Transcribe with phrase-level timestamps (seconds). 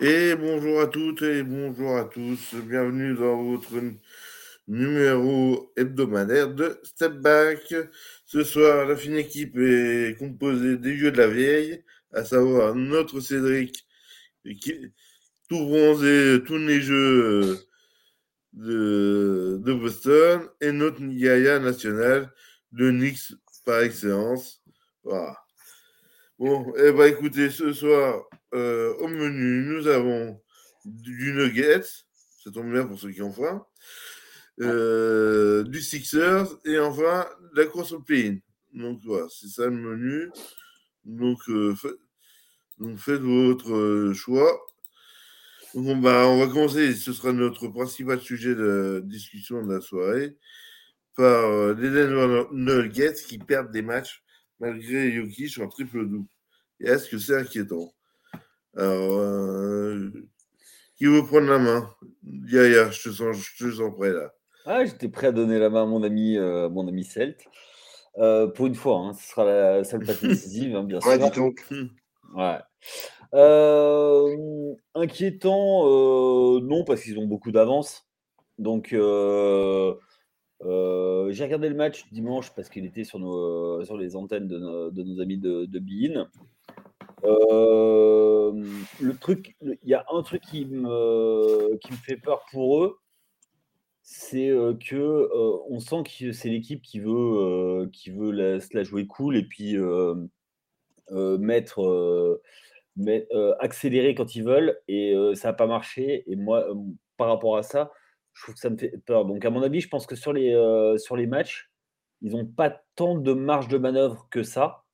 [0.00, 2.54] Et bonjour à toutes et bonjour à tous.
[2.54, 3.80] Bienvenue dans votre
[4.68, 7.74] numéro hebdomadaire de Step Back.
[8.26, 13.20] Ce soir, la fine équipe est composée des jeux de la vieille, à savoir notre
[13.20, 13.86] Cédric,
[14.60, 14.92] qui,
[15.48, 17.58] tout bronzé, tous les jeux
[18.52, 22.30] de, Boston, et notre Yaya national
[22.72, 24.62] de Nix par excellence.
[25.02, 25.45] Voilà.
[26.38, 30.38] Bon, eh ben écoutez, ce soir, euh, au menu, nous avons
[30.84, 31.80] du Nuggets,
[32.44, 33.64] ça tombe bien pour ceux qui ont faim,
[34.60, 38.04] euh, du Sixers et enfin la course au
[38.74, 40.30] Donc voilà, c'est ça le menu.
[41.06, 41.74] Donc, euh,
[42.98, 44.60] faites votre choix.
[45.72, 50.36] Donc on va, on commencer, ce sera notre principal sujet de discussion de la soirée,
[51.16, 54.22] par les Nuggets qui perdent des matchs
[54.60, 56.28] malgré Jokic en triple double.
[56.80, 57.92] Est-ce que c'est inquiétant?
[58.76, 60.10] Alors, euh,
[60.96, 61.90] qui veut prendre la main?
[62.22, 64.32] Yaya, je te sens, je te sens prêt là.
[64.66, 67.44] Ah, j'étais prêt à donner la main à mon ami, euh, mon ami Celt.
[68.18, 71.10] Euh, pour une fois, hein, ce sera la seule partie décisive, hein, bien sûr.
[71.10, 71.64] Ouais, dis donc.
[72.34, 72.58] Ouais.
[74.94, 75.84] inquiétant,
[76.60, 78.06] non, parce qu'ils ont beaucoup d'avance.
[78.58, 78.94] Donc,
[80.62, 84.58] euh, j'ai regardé le match dimanche parce qu'il était sur, nos, sur les antennes de,
[84.58, 86.28] nos, amis de, de Bein.
[87.26, 88.52] Euh,
[89.00, 92.98] le truc, il y a un truc qui me, qui me fait peur pour eux,
[94.02, 95.28] c'est euh, que
[95.68, 99.44] on sent que c'est l'équipe qui veut, qui veut la, se la jouer cool et
[99.44, 99.76] puis
[101.10, 102.40] mettre,
[103.60, 106.24] accélérer quand ils veulent et ça n'a pas marché.
[106.30, 106.66] Et moi,
[107.16, 107.90] par rapport à ça,
[108.36, 109.24] je trouve que ça me fait peur.
[109.24, 111.70] Donc, à mon avis, je pense que sur les, euh, sur les matchs,
[112.20, 114.84] ils n'ont pas tant de marge de manœuvre que ça.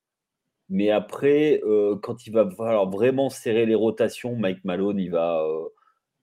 [0.69, 5.43] Mais après, euh, quand il va falloir vraiment serrer les rotations, Mike Malone, il va,
[5.43, 5.69] euh,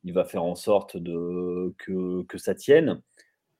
[0.03, 3.01] il va faire en sorte de, que, que ça tienne.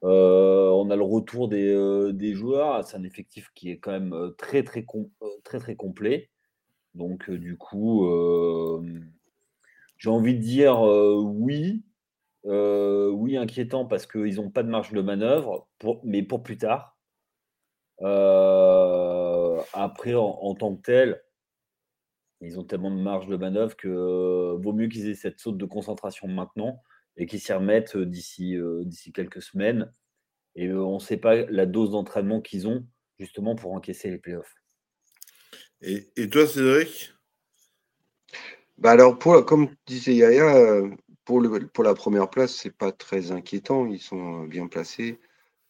[0.02, 2.84] on a le retour des, des joueurs.
[2.86, 4.86] C'est un effectif qui est quand même très, très,
[5.44, 6.30] très, très complet.
[6.96, 8.10] Donc, du coup,
[9.98, 11.84] j'ai envie de dire oui,
[12.46, 15.68] euh, oui, inquiétant parce qu'ils n'ont pas de marge de manœuvre,
[16.04, 16.98] mais pour plus tard.
[18.02, 18.69] Euh,
[19.74, 21.22] après, en, tant que tel,
[22.42, 25.58] ils ont tellement de marge de manœuvre que euh, vaut mieux qu'ils aient cette saute
[25.58, 26.82] de concentration maintenant
[27.18, 29.92] et qu'ils s'y remettent d'ici d'ici quelques semaines.
[30.56, 32.88] Et on ne sait pas la dose d'entraînement qu'ils ont
[33.20, 34.56] justement pour encaisser les playoffs.
[35.82, 37.14] Et, et toi, Cédric?
[38.78, 40.82] Bah alors, pour, comme disait Yaya,
[41.26, 43.86] pour, le, pour la première place, c'est pas très inquiétant.
[43.86, 45.20] Ils sont bien placés.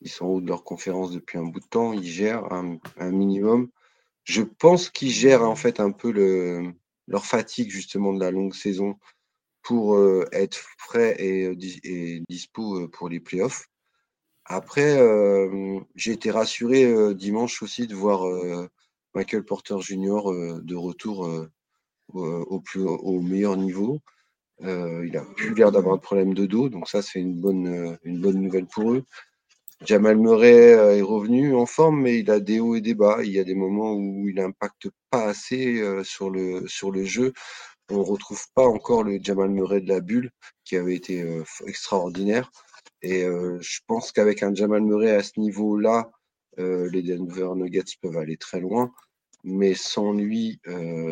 [0.02, 1.92] Ils sont en haut de leur conférence depuis un bout de temps.
[1.94, 3.70] Ils gèrent un, minimum.
[4.24, 6.74] Je pense qu'ils gèrent en fait un peu le,
[7.08, 8.98] leur fatigue justement de la longue saison
[9.62, 13.68] pour euh, être frais et, euh, et, dispo euh, pour les playoffs.
[14.46, 14.98] Après,
[15.94, 18.24] j'ai été rassuré dimanche aussi de voir
[19.14, 20.24] Michael Porter Jr.
[20.64, 21.30] de retour
[22.12, 24.00] au, meilleur niveau.
[24.60, 28.20] Il a plus l'air d'avoir de problème de dos, donc ça c'est une bonne, une
[28.20, 29.06] bonne nouvelle pour eux.
[29.86, 33.20] Jamal Murray euh, est revenu en forme, mais il a des hauts et des bas.
[33.24, 37.34] Il y a des moments où il n'impacte pas assez sur, le, sur le jeu.
[37.90, 40.32] On ne retrouve pas encore le Jamal Murray de la bulle,
[40.64, 41.26] qui avait été
[41.66, 42.52] extraordinaire.
[43.02, 46.12] Et je pense qu'avec un Jamal Murray à ce niveau-là,
[46.58, 48.92] les Denver Nuggets peuvent aller très loin.
[49.44, 50.62] Mais sans lui,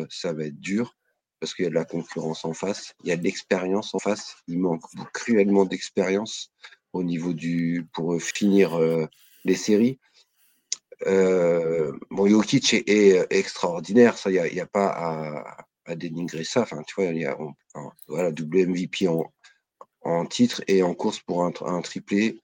[0.08, 0.94] ça va être dur
[1.40, 3.98] parce qu'il y a de la concurrence en face, il y a de l'expérience en
[3.98, 6.50] face, il manque cruellement d'expérience
[6.92, 9.06] au niveau du pour euh, finir euh,
[9.44, 9.98] les séries.
[11.06, 16.62] Euh, bon, Jokic est, extraordinaire, ça, il n'y a, pas à, dénigrer ça.
[16.62, 17.38] Enfin, tu vois, y a
[18.08, 19.32] voilà, double MVP en,
[20.02, 22.40] en, titre et en course pour un, un triplé.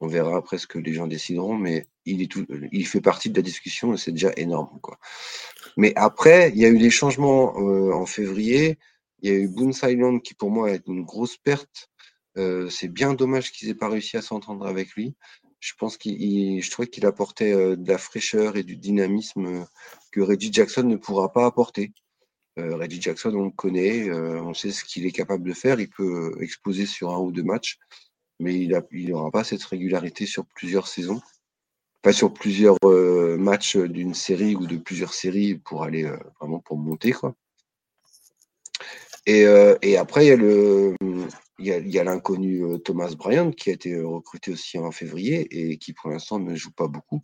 [0.00, 3.30] On verra après ce que les gens décideront, mais il, est tout, il fait partie
[3.30, 4.78] de la discussion et c'est déjà énorme.
[4.80, 4.98] Quoi.
[5.76, 8.78] Mais après, il y a eu des changements en février.
[9.20, 11.90] Il y a eu Boone Silent qui, pour moi, est une grosse perte.
[12.36, 15.14] Euh, c'est bien dommage qu'ils aient pas réussi à s'entendre avec lui.
[15.60, 19.66] Je pense qu'il, je trouvais qu'il apportait euh, de la fraîcheur et du dynamisme
[20.12, 21.92] que Reggie Jackson ne pourra pas apporter.
[22.58, 25.78] Reggie Jackson, on le connaît, on sait ce qu'il est capable de faire.
[25.78, 27.78] Il peut exposer sur un ou deux matchs,
[28.40, 31.20] mais il n'aura pas cette régularité sur plusieurs saisons
[32.12, 36.76] sur plusieurs euh, matchs d'une série ou de plusieurs séries pour aller euh, vraiment pour
[36.76, 37.34] monter quoi.
[39.28, 40.94] Euh, et après il y a le
[41.58, 45.92] il y a, l'inconnu Thomas Bryant qui a été recruté aussi en février et qui
[45.92, 47.22] pour l'instant ne joue pas beaucoup.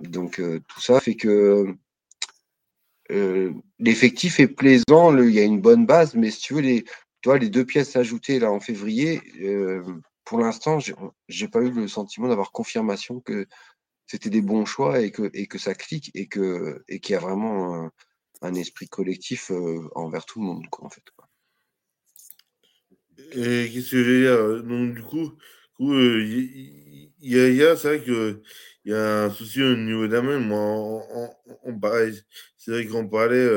[0.00, 1.76] donc tout ça fait que
[3.78, 6.84] l'effectif est plaisant, il y a une bonne base, mais si tu veux, les,
[7.22, 9.20] toi, les deux pièces ajoutées là en février,
[10.24, 10.78] pour l'instant,
[11.28, 13.46] j'ai pas eu le sentiment d'avoir confirmation que
[14.06, 17.16] c'était des bons choix et que, et que ça clique et que et qu'il y
[17.16, 17.90] a vraiment
[18.42, 19.50] un, esprit collectif
[19.94, 21.02] envers tout le monde, quoi, en fait.
[23.32, 25.32] Et qu'est-ce que je veux dire Donc, du coup,
[25.80, 28.40] il y, a, c'est vrai qu'il
[28.84, 30.40] y a un souci au niveau d'Amel.
[30.40, 31.30] Moi, on,
[31.64, 33.48] on, vrai qu'on parlait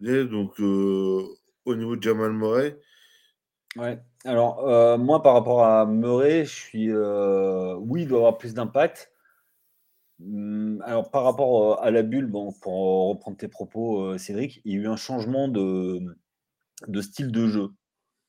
[0.00, 2.78] donc au niveau de Jamal Murray.
[3.76, 3.98] Ouais.
[4.24, 6.92] Alors, moi, par rapport à Murray, je suis.
[6.92, 9.10] oui, il doit avoir plus d'impact.
[10.18, 14.76] Mmh, alors, par rapport à la bulle, bon, pour reprendre tes propos, Cédric, il y
[14.76, 16.00] a eu un changement de,
[16.88, 17.68] de style de jeu.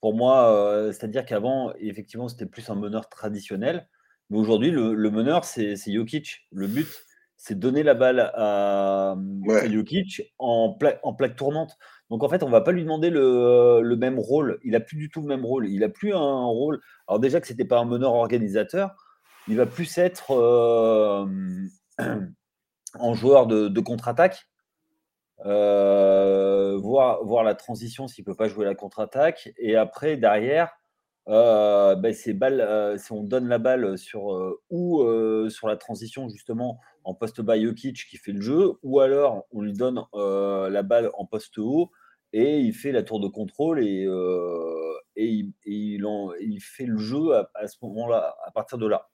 [0.03, 3.87] Pour moi, c'est-à-dire qu'avant, effectivement, c'était plus un meneur traditionnel.
[4.29, 6.45] Mais aujourd'hui, le, meneur, c'est Jokic.
[6.51, 6.89] Le but,
[7.37, 9.15] c'est donner la balle à,
[9.65, 11.77] Jokic en, en plaque tournante.
[12.09, 14.59] Donc en fait, on va pas lui demander le, même rôle.
[14.65, 15.69] Il a plus du tout le même rôle.
[15.69, 16.81] Il a plus un rôle.
[17.07, 18.93] Alors déjà que c'était pas un meneur organisateur,
[19.47, 21.25] il va plus être euh,
[22.99, 24.49] en joueur de, contre-attaque.
[25.45, 29.51] Euh, voir, voir la transition s'il peut pas jouer la contre-attaque.
[29.57, 30.71] Et après, derrière,
[31.29, 37.41] euh, ben, si on donne la balle sur ou sur la transition justement en poste
[37.41, 41.57] bas Jokic qui fait le jeu, ou alors on lui donne la balle en poste
[41.57, 41.91] haut
[42.33, 47.35] et il fait la tour de contrôle et, euh, et, il, il, fait le jeu
[47.35, 49.09] à, ce moment-là, à partir de là.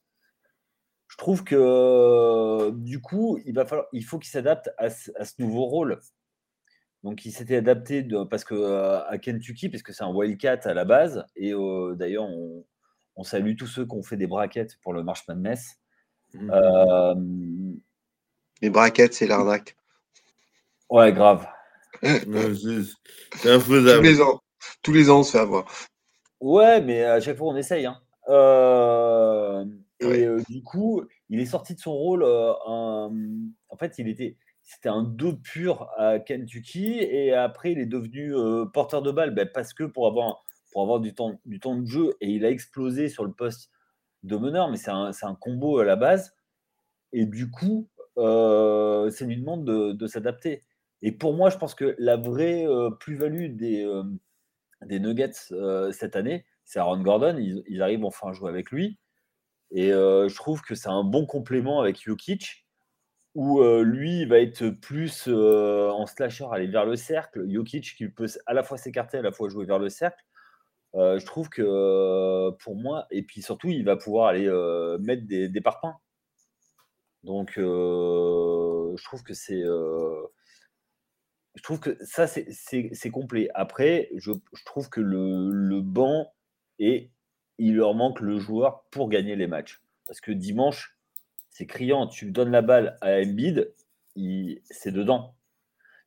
[1.20, 5.66] Je trouve que du coup, il, va falloir, il faut qu'il s'adapte à, ce nouveau
[5.66, 6.00] rôle.
[7.04, 10.62] Donc, il s'était adapté de, parce que, euh, à Kentucky, parce que c'est un Wildcat
[10.64, 11.26] à la base.
[11.36, 12.24] Et euh, d'ailleurs,
[13.18, 15.76] on, salue tous ceux qui ont fait des braquettes pour le March Madness.
[16.34, 17.76] Mmh.
[18.62, 19.76] Les braquettes, c'est l'arnaque.
[20.90, 21.46] Ouais, grave
[22.02, 23.98] c'est infaisable.
[23.98, 24.40] Tous les ans,
[24.84, 25.66] tous les ans, on se fait avoir.
[26.40, 27.86] Ouais, mais à chaque fois, on essaye.
[27.86, 28.00] Hein.
[28.30, 29.66] Euh,
[30.02, 32.24] et euh, du coup, il est sorti de son rôle.
[32.24, 37.86] Euh, en fait, il était, c'était un 2 pur à Kentucky, et après, il est
[37.86, 38.34] devenu
[38.74, 41.86] porteur de balle, ben, parce que pour avoir, pour avoir du temps, du temps de
[41.86, 43.72] jeu, et il a explosé sur le poste
[44.24, 46.36] de meneur, mais c'est un, un, combo à la base.
[47.12, 50.64] Et du coup, c'est une demande de, de s'adapter.
[51.02, 52.66] Et pour moi, je pense que la vraie
[53.00, 54.02] plus-value des,
[54.86, 55.32] des Nuggets
[55.92, 57.38] cette année, c'est Aaron Gordon.
[57.38, 59.00] Ils, arrivent enfin à jouer avec lui.
[59.72, 62.66] Et je trouve que c'est un bon complément avec Jokic,
[63.36, 67.50] où lui, il va être plus en slasher, aller vers le cercle.
[67.50, 70.24] Jokic, qui peut à la fois s'écarter, à la fois jouer vers le cercle.
[70.96, 74.50] je trouve que pour moi, et puis surtout, il va pouvoir aller
[75.00, 75.96] mettre des, des parpaings.
[77.24, 79.64] Donc, je trouve que c'est
[81.60, 83.50] je trouve que ça, c'est complet.
[83.54, 84.32] Après, je,
[84.66, 86.32] trouve que le, banc,
[86.80, 87.12] et
[87.60, 89.82] il leur manque le joueur pour gagner les matchs.
[90.08, 90.98] Parce que dimanche,
[91.50, 92.08] c'est criant.
[92.08, 93.74] Tu donnes la balle à Embiid,
[94.70, 95.36] c'est dedans.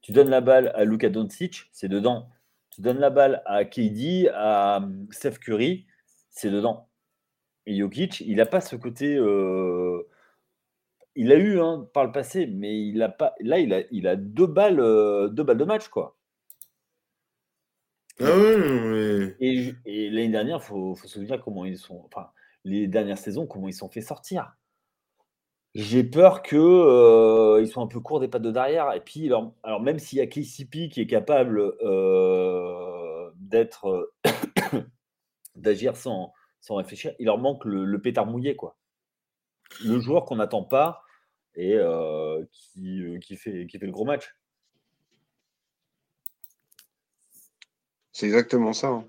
[0.01, 2.29] Tu donnes la balle à Luka Doncic, c'est dedans.
[2.71, 5.87] Tu donnes la balle à KD, à Steph Curry,
[6.31, 6.89] c'est dedans.
[7.67, 10.09] Et Jokic, il n'a pas ce côté euh,
[11.15, 13.35] il a eu hein, par le passé, mais il a pas.
[13.41, 16.17] Là, il a, il a deux balles, euh, deux balles de match, quoi.
[18.25, 19.75] Ah Et,
[20.11, 22.03] l'année dernière, il faut, se souvenir comment ils sont.
[22.07, 22.31] Enfin,
[22.65, 24.55] les dernières saisons, comment ils sont fait sortir.
[25.75, 28.93] J'ai peur qu'ils euh, soient un peu courts des pattes de derrière.
[28.93, 34.13] Et puis, alors, même s'il y a KCP qui est capable euh, d'être
[35.57, 38.77] d'agir sans, sans réfléchir, il leur manque le, pétard mouillé, quoi
[39.83, 41.03] le joueur qu'on n'attend pas
[41.55, 44.35] et euh, qui, qui, fait, qui fait le gros match.
[48.13, 48.89] C'est exactement ça.
[48.89, 49.05] Hein.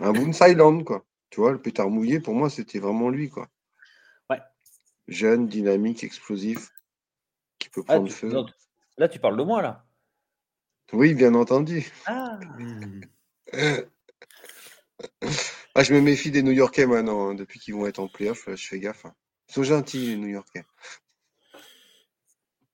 [0.00, 1.04] Un Boone Silent, quoi.
[1.30, 3.48] Tu vois, le pétard mouillé, pour moi, c'était vraiment lui, quoi.
[4.30, 4.40] Ouais.
[5.08, 6.70] Jeune, dynamique, explosif,
[7.58, 8.32] qui peut ah, prendre feu.
[8.98, 9.84] là, tu parles de moi, là.
[10.92, 11.90] Oui, bien entendu.
[12.06, 12.38] Ah.
[15.74, 17.34] ah je me méfie des New Yorkais maintenant, hein.
[17.34, 19.04] depuis qu'ils vont être en playoff, je fais gaffe.
[19.04, 19.14] Hein.
[19.48, 20.64] Ils sont gentils, les New-Yorkais.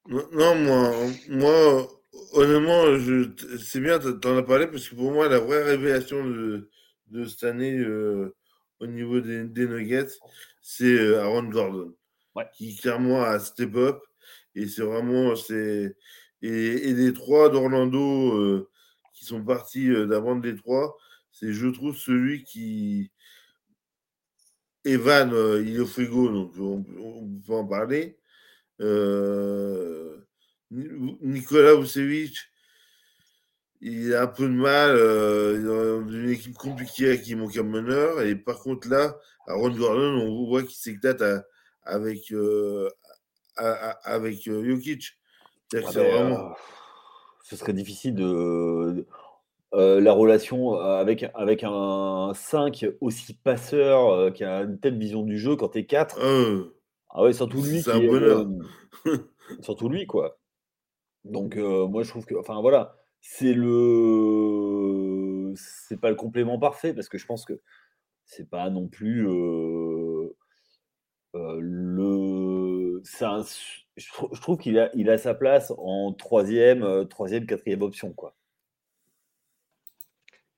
[0.06, 0.92] Non, moi,
[1.28, 1.88] moi
[2.32, 6.24] honnêtement, je, c'est bien, tu en as parlé, parce que pour moi, la vraie révélation
[6.24, 6.70] de,
[7.08, 8.34] de cette année euh,
[8.80, 10.18] au niveau des, Nuggets,
[10.60, 11.94] c'est euh, Aaron Gordon.
[12.54, 14.00] Qui clairement a step up.
[14.54, 15.36] Et c'est vraiment.
[15.36, 15.94] C'est,
[16.40, 18.70] et, les trois d'Orlando euh,
[19.12, 20.96] qui sont partis d'avant de Détroit,
[21.30, 23.10] c'est, je trouve, celui qui,
[24.84, 25.30] Evan,
[25.62, 26.82] il est au frigo, donc on,
[27.46, 28.18] peut en parler.
[28.80, 30.21] Euh,
[30.72, 32.36] Nicolas Vucevic,
[33.82, 38.22] il a un peu de mal euh, dans une équipe compliquée qui manque un meneur.
[38.22, 41.22] Et par contre, là, Aaron Gordon, on voit qu'il s'éclate
[41.82, 42.88] avec, euh,
[43.56, 45.18] avec euh, Jokic.
[45.74, 46.54] Ah ben, vraiment...
[47.44, 49.04] ce serait difficile de.
[49.72, 55.56] la relation avec, avec un 5 aussi passeur qui a une telle vision du jeu
[55.56, 56.18] quand t'es 4.
[57.10, 57.82] ah ouais, surtout lui.
[57.82, 58.46] C'est un bonheur.
[59.60, 60.38] surtout lui, quoi.
[61.24, 62.34] Donc, moi, je trouve que.
[62.34, 67.60] Enfin, voilà c'est le c'est pas le complément parfait parce que je pense que
[68.26, 70.34] c'est pas non plus euh,
[71.36, 73.02] euh, le
[73.96, 78.34] je, trouve qu'il a il a sa place en troisième troisième quatrième option quoi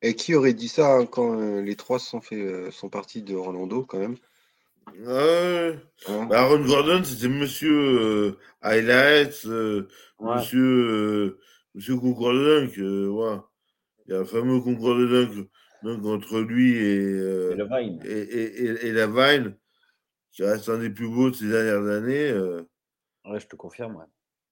[0.03, 3.85] et qui aurait dit ça hein, quand les trois sont fait sont partis de Rolando
[3.85, 4.17] quand même?
[5.07, 5.73] Hein
[6.29, 9.47] bah, Aaron Gordon c'était monsieur highlights
[10.21, 11.39] monsieur
[11.75, 13.37] Monsieur concours de dunk, euh, ouais.
[14.07, 15.49] il y a un fameux concours de dunk
[15.83, 19.49] donc, entre lui et, euh, et, la Vine.
[19.49, 19.55] Et,
[20.31, 22.31] qui reste un des plus beaux de ces dernières années.
[22.31, 22.63] Euh.
[23.25, 24.05] Ouais, je te confirme.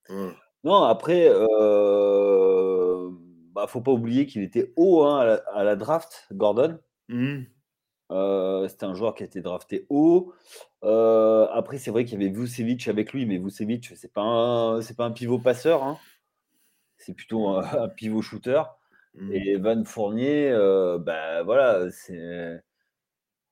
[0.09, 0.33] Ouais.
[0.65, 3.09] Non, après, euh,
[3.53, 6.79] bah, faut pas oublier qu'il était haut hein, à, la, draft, Gordon.
[8.12, 8.69] Mmh.
[8.69, 10.33] C'était un joueur qui a été drafté haut.
[10.83, 15.04] après, c'est vrai qu'il y avait Vucevic avec lui, mais Vucevic, c'est pas c'est pas
[15.04, 15.83] un pivot passeur.
[15.83, 15.99] Hein
[17.02, 18.62] c'est plutôt un, pivot shooter.
[19.14, 19.33] Mmh.
[19.33, 22.62] Et Van Fournier, euh, bah, voilà, c'est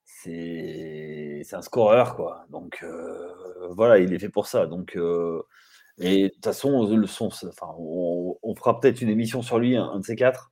[0.04, 2.44] c'est un scoreur quoi.
[2.50, 4.66] Donc euh, voilà, il est fait pour ça.
[4.66, 5.42] Donc euh,
[5.98, 9.98] et de toute façon, le son, enfin, on, fera peut-être une émission sur lui, un,
[9.98, 10.50] de ces quatre.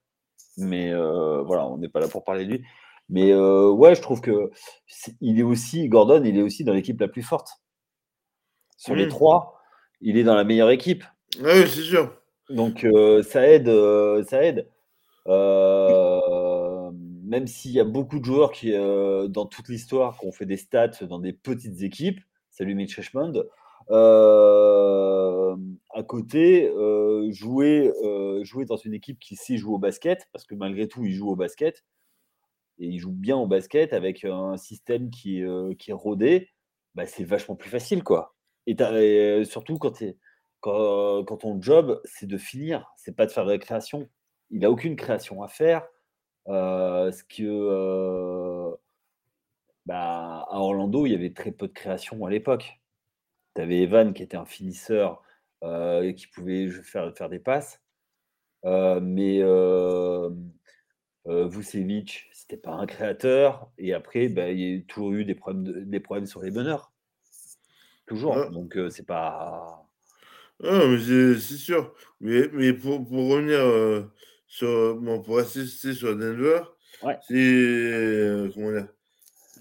[0.58, 2.64] Mais voilà, on n'est pas là pour parler de lui.
[3.08, 4.50] Mais ouais, je trouve que
[5.20, 7.48] il est aussi Gordon, il est aussi dans l'équipe la plus forte.
[8.76, 9.60] Sur les trois,
[10.00, 11.04] il est dans la meilleure équipe.
[11.42, 12.14] Oui, c'est sûr.
[12.48, 14.68] Donc euh, ça aide, euh, ça aide.
[15.26, 16.90] Euh,
[17.24, 20.56] même s'il y a beaucoup de joueurs qui, dans toute l'histoire, qui ont fait des
[20.56, 23.44] stats dans des petites équipes, salut Mitch Richmond,
[25.90, 26.72] à côté,
[27.28, 27.92] jouer,
[28.44, 31.28] jouer dans une équipe qui sait jouer au basket, parce que malgré tout, il joue
[31.28, 31.84] au basket,
[32.78, 35.42] et il joue bien au basket avec un système qui,
[35.78, 36.50] qui est rodé,
[36.94, 38.34] bah, c'est vachement plus facile, quoi.
[38.66, 40.16] Et, surtout quand es
[40.60, 44.08] quand, ton job, c'est de finir, c'est pas de faire de la création.
[44.50, 45.86] Il n'a aucune création à faire.
[46.46, 48.76] Ce que
[49.86, 52.80] bah, à Orlando, il y avait très peu de création à l'époque.
[53.54, 55.22] Tu avais Evan qui était un finisseur
[55.62, 57.80] qui pouvait faire, faire des passes.
[58.64, 59.42] mais
[61.28, 63.70] Vucevic, c'était pas un créateur.
[63.78, 66.92] Et après, bah, il y a toujours eu des problèmes, des problèmes sur les meneurs.
[68.06, 68.50] Toujours.
[68.50, 69.86] Donc, c'est pas.
[70.64, 71.94] Ah, mais c'est sûr.
[72.20, 74.10] Mais, mais pour, pour revenir euh,
[74.46, 74.96] sur.
[74.96, 76.62] Bon, pour assister sur Denver,
[77.02, 77.34] c'est.
[77.34, 78.88] Euh, comment dire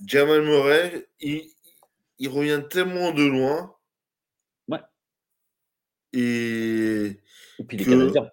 [0.06, 1.50] Jamal Murray, il,
[2.20, 3.76] il revient tellement de loin.
[4.68, 4.80] Ouais.
[6.14, 7.20] Et.
[7.60, 8.32] Et puis les Canadiens.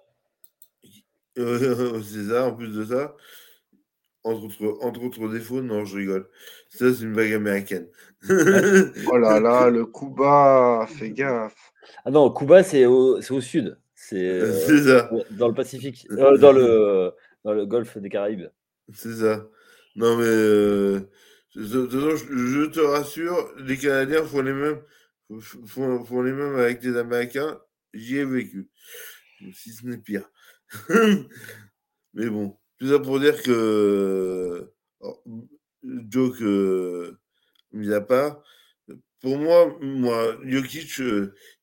[1.37, 3.14] c'est ça, en plus de ça.
[4.23, 6.29] Entre autres, entre autres défauts, non, je rigole.
[6.71, 7.88] Ça, c'est une vague américaine.
[8.31, 11.73] oh là là, le Cuba, fais gaffe.
[12.05, 13.79] Ah non, Cuba, c'est au, au, sud.
[13.95, 17.12] C'est euh, dans le Pacifique, euh, dans, le,
[17.45, 18.49] dans le golfe des Caraïbes.
[18.95, 19.47] C'est ça.
[19.97, 21.00] Non, mais euh,
[21.55, 24.81] je, te rassure, les Canadiens font les mêmes,
[25.67, 27.61] font, font les mêmes avec les Américains.
[27.93, 28.69] J'y ai vécu.
[29.53, 30.31] Si ce n'est pire.
[32.14, 35.23] mais bon, tout ça pour dire que, oh,
[35.83, 36.43] joke
[37.73, 38.43] mis à part,
[39.21, 41.00] pour moi, moi, Jokic,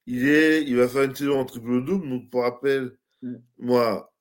[0.08, 2.10] il, est, il va faire une saison en triple-double.
[2.10, 3.36] Donc, pour rappel, mm.
[3.60, 4.12] moi,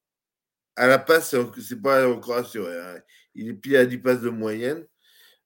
[0.76, 2.78] à la passe, c'est pas encore assuré.
[2.78, 3.00] Hein.
[3.34, 4.86] Il est pile à 10 passes de moyenne.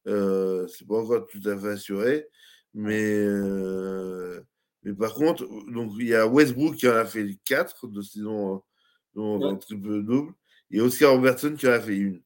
[0.08, 2.26] Euh, c'est pas encore tout à fait assuré.
[2.74, 4.40] Mais, euh,
[4.82, 8.62] mais par contre, donc, il y a Westbrook qui en a fait 4 de saison
[9.16, 10.32] en triple-double.
[10.70, 12.22] Et Oscar Robertson qui en a fait une.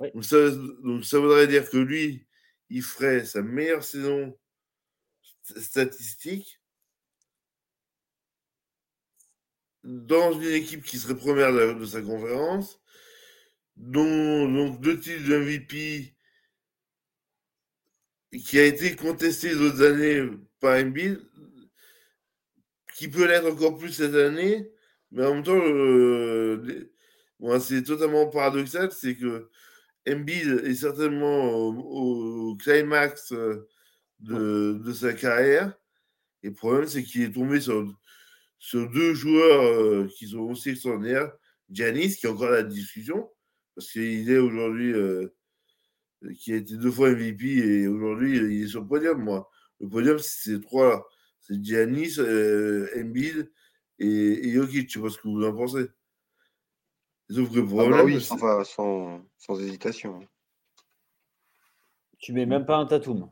[0.00, 2.26] Donc, ça, donc, ça voudrait dire que lui,
[2.70, 4.36] il ferait sa meilleure saison
[5.42, 6.60] statistique
[9.84, 12.80] dans une équipe qui serait première de, sa conférence,
[13.76, 16.14] dont donc deux titres de MVP
[18.42, 20.28] qui a été contesté les autres années
[20.58, 21.20] par Embiid,
[22.96, 24.73] qui peut l'être encore plus cette année,
[25.14, 26.90] mais en même temps, euh,
[27.60, 29.48] c'est totalement paradoxal, c'est que
[30.08, 33.68] Embiid est certainement au, climax euh,
[34.18, 35.72] de, de, sa carrière,
[36.42, 37.86] et le problème, c'est qu'il est tombé sur
[38.58, 41.30] sur deux joueurs qui sont aussi extraordinaires.
[41.70, 43.30] Giannis, qui est encore la discussion,
[43.74, 44.94] parce qu'il est aujourd'hui,
[46.38, 49.50] qui a été deux fois MVP et aujourd'hui, il est sur le podium, moi.
[49.80, 51.02] Le podium, c'est ces trois-là.
[51.40, 52.18] C'est Giannis,
[52.96, 53.50] Embiid
[53.98, 54.88] et, et Jokic.
[54.88, 55.86] Je sais pas ce que vous en pensez?
[57.30, 60.20] Sauf que ah bah oui, sans, sans, hésitation.
[62.18, 63.30] Tu mets même pas un Tatum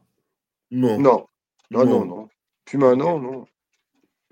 [0.71, 0.99] Non.
[0.99, 1.27] Non,
[1.71, 2.05] non, non.
[2.05, 2.29] non.
[2.65, 3.47] Plus maintenant, non.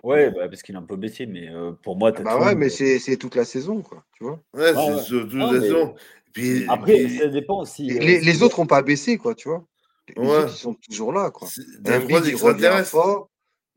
[0.02, 2.24] Ouais, bah, parce qu'il est un peu baissé, mais euh, pour moi, Tatum.
[2.24, 4.04] Bah ouais, mais euh, c'est toute la saison, quoi.
[4.12, 5.94] Tu vois Ouais, c'est toute la saison.
[6.32, 7.90] Puis, Après, ça dépend aussi.
[7.90, 9.66] Euh, les, les autres n'ont pas baissé, quoi, tu vois.
[10.08, 10.28] Les ouais.
[10.28, 11.48] autres, ils sont toujours là, quoi.
[11.86, 13.29] Embiid, il revient fort.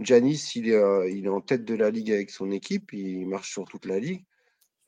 [0.04, 2.94] Janis, il est, il est en tête de la ligue avec son équipe.
[2.94, 4.24] Il marche sur toute la ligue.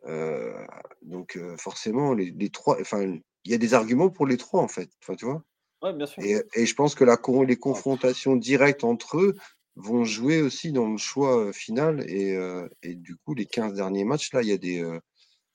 [0.07, 0.53] Euh,
[1.01, 3.01] donc euh, forcément, les, trois, enfin,
[3.43, 4.89] il y a des arguments pour les trois en fait.
[5.01, 5.43] Enfin, tu vois.
[5.81, 6.23] Ouais, bien sûr.
[6.23, 9.35] Et, et, je pense que la, les confrontations directes entre eux
[9.75, 12.05] vont jouer aussi dans le choix euh, final.
[12.09, 12.37] Et,
[12.83, 14.83] et du coup, les 15 derniers matchs, là, il y a des.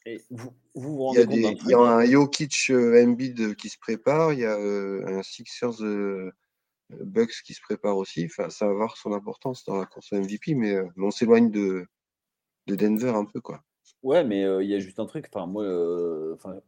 [0.06, 3.68] Et vous, vous, vous rendez il, y a il y a un Jokic Embiid qui
[3.68, 5.82] se prépare, il y a un Sixers
[7.00, 8.26] Bucks qui se prépare aussi.
[8.26, 11.86] Enfin, ça va avoir son importance dans la course MVP, mais, mais on s'éloigne de,
[12.66, 13.62] de Denver un peu, quoi.
[14.02, 15.64] Ouais, mais il y a juste un truc, enfin moi,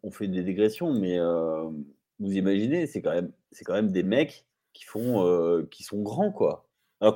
[0.02, 1.18] on fait des dégressions, mais
[2.18, 6.30] vous imaginez, c'est quand même c'est quand même des mecs qui font, qui sont grands,
[6.30, 6.68] quoi.
[7.00, 7.14] Alors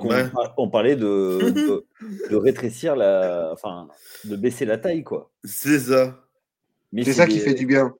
[0.55, 1.39] qu'on parlait de
[2.29, 3.87] de rétrécir la enfin,
[4.25, 5.31] de baisser la taille, quoi.
[5.43, 6.27] C'est ça.
[6.93, 7.93] C'est ça qui fait du bien.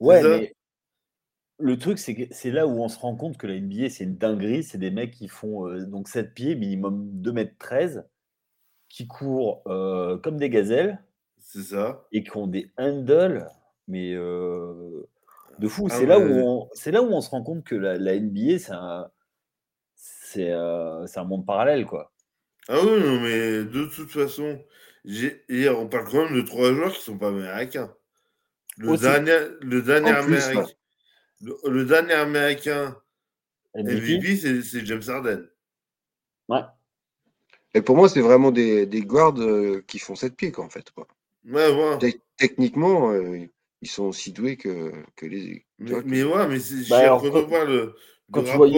[0.00, 0.54] Ouais, mais
[1.58, 4.04] le truc, c'est que c'est là où on se rend compte que la NBA, c'est
[4.04, 4.62] une dinguerie.
[4.62, 8.04] C'est des mecs qui font, donc 7 pieds, minimum 2 mètres 13
[8.88, 11.02] qui courent euh, comme des gazelles.
[11.38, 12.06] C'est ça.
[12.12, 13.48] Et qui ont des handles,
[13.86, 15.08] mais euh,
[15.58, 15.88] de fou.
[15.90, 18.72] Ah c'est là, où on, là où on se rend compte que la, NBA, c'est
[18.72, 19.10] un,
[19.94, 22.12] c'est, euh, un monde parallèle, quoi.
[22.68, 24.62] Ah oui, non, mais de toute façon,
[25.04, 27.94] hier, on parle quand même de trois joueurs qui sont pas américains.
[28.76, 30.66] Le dernier, le dernier américain,
[31.40, 32.96] le, dernier américain
[33.74, 35.48] MVP, c'est James Harden.
[36.48, 36.62] Ouais.
[37.74, 40.70] Et pour moi, c'est vraiment des, des guards euh, qui font 7 pieds, quoi, en
[40.70, 40.90] fait.
[40.90, 41.06] Quoi.
[41.44, 42.20] Ouais, ouais.
[42.36, 43.46] techniquement, euh,
[43.82, 45.66] ils sont aussi doués que, que les.
[45.78, 47.94] Mais, mais ouais, mais c'est bah, quand, le,
[48.32, 48.68] quand tu vois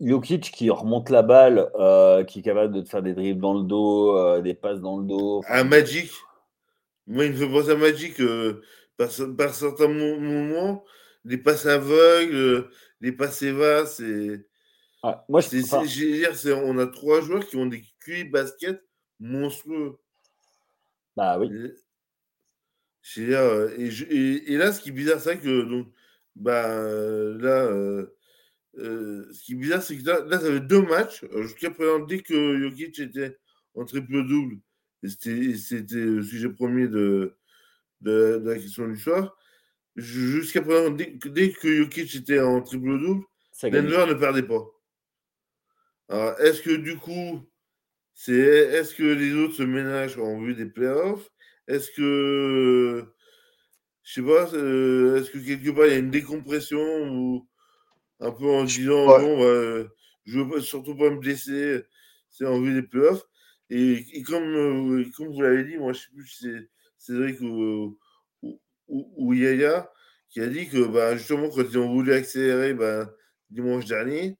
[0.00, 3.54] Jokic qui remonte la balle, euh, qui est capable de te faire des dribbles dans
[3.54, 5.42] le dos, des passes dans le dos.
[5.48, 6.10] Un Magic.
[7.06, 8.22] Moi, il me fait penser à Magic
[8.96, 10.84] par, par, certains moments,
[11.24, 12.68] les passes aveugles,
[13.00, 14.44] les passes évasses, et
[15.28, 18.82] moi, je, on a trois joueurs qui ont des QI basket
[19.18, 19.96] monstrueux.
[21.16, 21.50] Bah oui.
[23.16, 25.88] Et, euh, et, et, là, ce qui est bizarre, c'est que donc,
[26.36, 28.06] bah, là, euh,
[28.78, 31.24] euh, ce qui est bizarre, c'est que là, là, ça fait deux matchs.
[31.42, 33.38] Jusqu'à présent, dès que Jokic était
[33.74, 34.58] en triple-double,
[35.02, 37.36] c'était le sujet premier de,
[38.02, 39.36] de, la question du soir.
[39.96, 43.24] Jusqu'à présent, dès, dès, que Jokic était en triple-double,
[43.64, 44.64] Denver ne perdait pas.
[46.08, 47.40] Alors, est-ce que du coup,
[48.14, 51.30] c'est est-ce que les autres se ménagent en vue des playoffs?
[51.68, 53.04] Est-ce que
[54.02, 56.80] je sais pas, euh, est-ce que quelque part il y a une décompression
[57.12, 57.48] ou
[58.20, 59.88] un peu en disant bon, bah,
[60.24, 61.84] je veux surtout pas me blesser,
[62.28, 63.24] c'est en vue des playoffs.
[63.70, 67.98] Et, comme, euh, comme vous l'avez dit, moi je sais plus si c'est Cédric ou,
[68.90, 69.90] ou, ou, Yaya
[70.28, 73.10] qui a dit que bah, justement quand ils ont voulu accélérer bah,
[73.50, 74.36] dimanche dernier,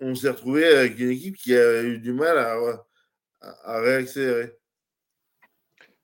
[0.00, 2.56] on s'est retrouvé avec une équipe qui a eu du mal à,
[3.40, 4.52] à, réaccélérer.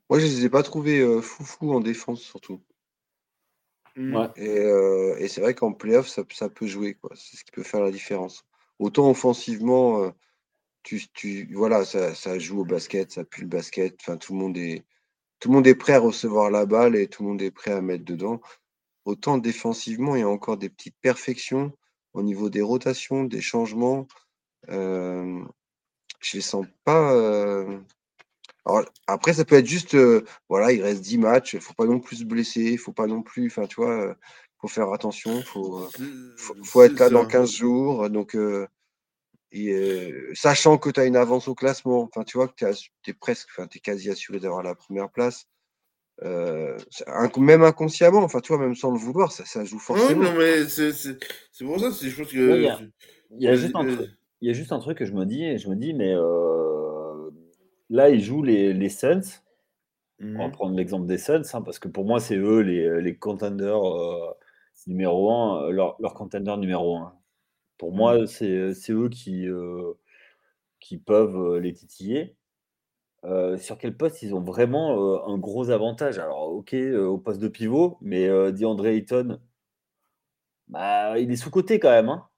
[0.08, 2.62] Moi, je ne les ai pas trouvés euh, foufou en défense, surtout.
[3.96, 4.16] Mm.
[4.38, 6.96] Euh, et, c'est vrai qu'en playoff, ça, ça peut jouer.
[7.14, 8.46] C'est ce qui peut faire la différence.
[8.78, 10.10] Autant offensivement, euh,
[10.84, 13.96] tu, tu, voilà, ça, ça, joue au basket, ça pue le basket.
[14.00, 14.84] Enfin, tout le monde est.
[15.40, 17.72] Tout le monde est prêt à recevoir la balle et tout le monde est prêt
[17.72, 18.40] à mettre dedans.
[19.04, 21.72] Autant défensivement, il y a encore des petites perfections
[22.12, 24.06] au niveau des rotations, des changements.
[24.68, 25.40] Euh,
[26.20, 27.12] je les sens pas.
[27.12, 27.78] Euh,
[29.06, 32.00] après, ça peut être juste, euh, voilà, il reste 10 matchs, il faut pas non
[32.00, 34.14] plus se blesser, il faut pas non plus, enfin, tu vois,
[34.60, 35.88] faut faire attention, il faut,
[36.64, 38.10] faut, être là dans 15 jours.
[38.10, 38.36] Donc,
[40.34, 43.48] sachant que tu as une avance au classement, enfin, tu vois, que tu es, presque,
[43.50, 45.46] enfin, tu es quasi assuré d'avoir la première place.
[46.24, 46.76] Euh,
[47.36, 50.24] même inconsciemment, enfin, tu vois, même sans le vouloir, ça, ça joue forcément.
[50.24, 50.92] non, mais c'est
[51.64, 52.56] pour ça, je pense que.
[52.56, 52.80] Il y, a,
[53.30, 55.24] il, y a juste un truc, il y a juste un truc que je me
[55.24, 57.30] dis, je me dis, mais euh,
[57.88, 59.20] là, ils jouent les, les Suns.
[60.20, 63.00] On va mmh prendre l'exemple des Suns, hein, parce que pour moi, c'est eux les,
[63.00, 64.34] les contenders euh,
[64.88, 67.17] numéro un, leur, leur contender numéro un.
[67.78, 68.26] Pour moi, mmh.
[68.26, 69.46] c'est eux qui,
[70.80, 72.36] qui peuvent les titiller.
[73.24, 76.18] euh, sur quel poste ils ont vraiment euh, un gros avantage?
[76.18, 79.40] Alors, ok, au poste de pivot, mais euh, DeAndre Ayton,
[80.68, 82.08] bah, il est sous-côté quand même.
[82.08, 82.28] Hein.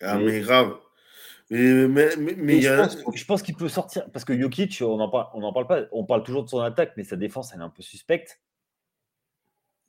[0.00, 0.76] Ah, Mais- mais grave.
[1.50, 2.76] Mais, mais, mais, je, a.
[2.86, 4.08] pense, je pense qu'il peut sortir.
[4.12, 5.82] Parce que Jokic, on n'en parle, on en parle pas.
[5.90, 8.40] On parle toujours de son attaque, mais sa défense, elle est un peu suspecte.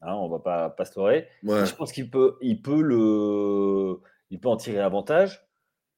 [0.01, 1.27] Hein, on va pas, pas se leurrer.
[1.43, 1.63] Ouais.
[1.67, 3.99] Je pense qu'il peut, il peut, le,
[4.31, 5.45] il peut en tirer avantage.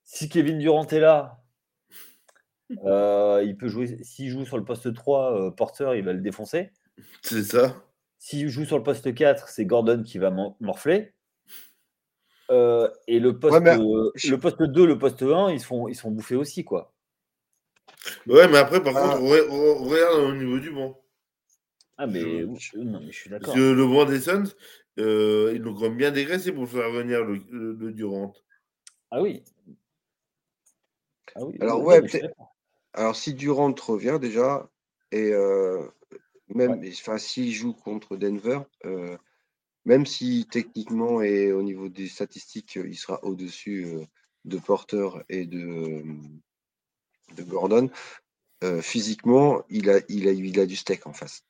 [0.03, 1.41] Si Kevin Durant est là,
[2.85, 4.03] euh, il peut jouer.
[4.03, 6.71] S'il joue sur le poste 3, euh, Porter, il va le défoncer.
[7.21, 7.81] C'est ça.
[8.19, 11.13] S'il joue sur le poste 4, c'est Gordon qui va mor- morfler.
[12.51, 15.87] Euh, et le poste, mais euh, le poste 2, le poste 1, ils se font,
[15.87, 16.63] ils se font bouffer aussi.
[16.65, 16.93] quoi.
[18.27, 19.01] Ouais, mais après, par Ah.
[19.17, 20.99] contre, re- re- regarde au niveau du banc.
[21.97, 22.45] Ah, mais, Je-
[22.77, 23.55] oui, non, mais je suis d'accord.
[23.55, 24.51] le banc des Suns,
[24.99, 28.33] euh, ils l'ont quand même bien dégraissé pour faire venir le, le- le Durant.
[29.11, 29.43] Ah oui.
[31.35, 32.01] Ah oui, Alors, ouais.
[32.93, 34.69] Alors, si Durant revient déjà,
[35.11, 35.87] et euh,
[36.47, 37.17] même Ouais.
[37.17, 39.17] s'il joue contre Denver, euh,
[39.85, 44.05] même si techniquement et au niveau des statistiques, il sera au-dessus euh,
[44.45, 46.03] de Porter et de,
[47.35, 47.89] de Gordon,
[48.63, 51.43] euh, physiquement, il a, il, a, il a du steak en face.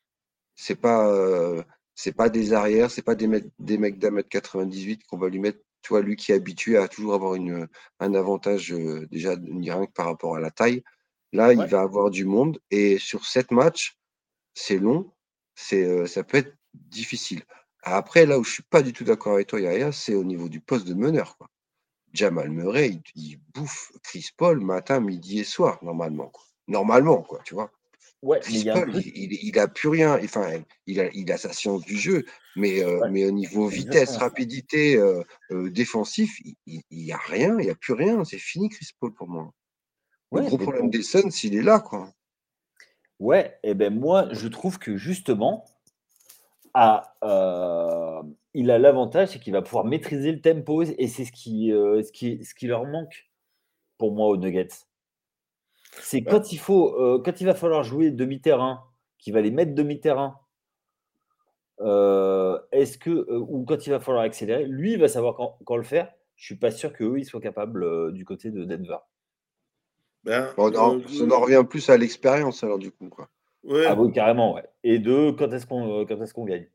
[0.56, 1.62] C'est pas, euh,
[1.96, 5.30] c'est pas des arrières, c'est pas des, mecs- des mecs d'un mètre 98 qu'on va
[5.30, 5.60] lui mettre.
[5.82, 7.68] Tu vois, lui qui est habitué à toujours avoir une,
[8.00, 10.84] un avantage euh, déjà rien que par rapport à la taille.
[11.34, 11.56] Là, Ouais.
[11.56, 13.98] il va avoir du monde et sur sept matchs,
[14.56, 15.14] c'est long,
[15.56, 17.44] c'est, euh, ça peut être difficile.
[17.84, 20.50] Après, là où je suis pas du tout d'accord avec toi, Yaya, c'est au niveau
[20.50, 21.38] du poste de meneur.
[21.38, 21.50] Quoi.
[22.14, 26.30] Jamal Murray, il, il bouffe Chris Paul matin, midi et soir, normalement.
[26.30, 26.44] Quoi.
[26.68, 27.72] Normalement, quoi, tu vois.
[28.24, 30.18] Ouais, mais a il, il, il a plus rien.
[30.24, 32.24] Enfin, il a, il a sa science du jeu,
[32.56, 37.60] mais, euh, Ouais, mais au niveau vitesse, rapidité, euh, euh, défensif, il n'y a rien,
[37.60, 38.24] il n'y a plus rien.
[38.24, 39.52] C'est fini, Chris Paul, pour moi.
[40.32, 42.14] Le gros problème des Suns, il est là, quoi.
[43.20, 45.66] Ouais, et ben moi, je trouve que justement,
[46.74, 47.14] à,
[48.54, 52.12] il a l'avantage, c'est qu'il va pouvoir maîtriser le tempo, et c'est ce qui, ce
[52.14, 53.30] qui, ce qui leur manque
[53.98, 54.70] pour moi aux Nuggets.
[56.02, 56.32] C'est Bah.
[56.32, 58.84] quand il faut, euh, quand il va falloir jouer demi-terrain,
[59.18, 60.40] qu'il va les mettre demi-terrain.
[61.82, 65.58] euh, Est-ce que euh, ou quand il va falloir accélérer, lui il va savoir quand,
[65.66, 66.12] quand le faire.
[66.36, 68.98] Je suis pas sûr qu'eux ils soient capables euh, du côté de Denver.
[70.24, 73.30] Ben, Bon, euh, ça en revient plus à l'expérience, alors, du coup, quoi.
[73.64, 74.64] ouais, Ah oui, carrément, ouais.
[74.84, 76.70] Et deux, quand est-ce qu'on quand est-ce qu'on gagne?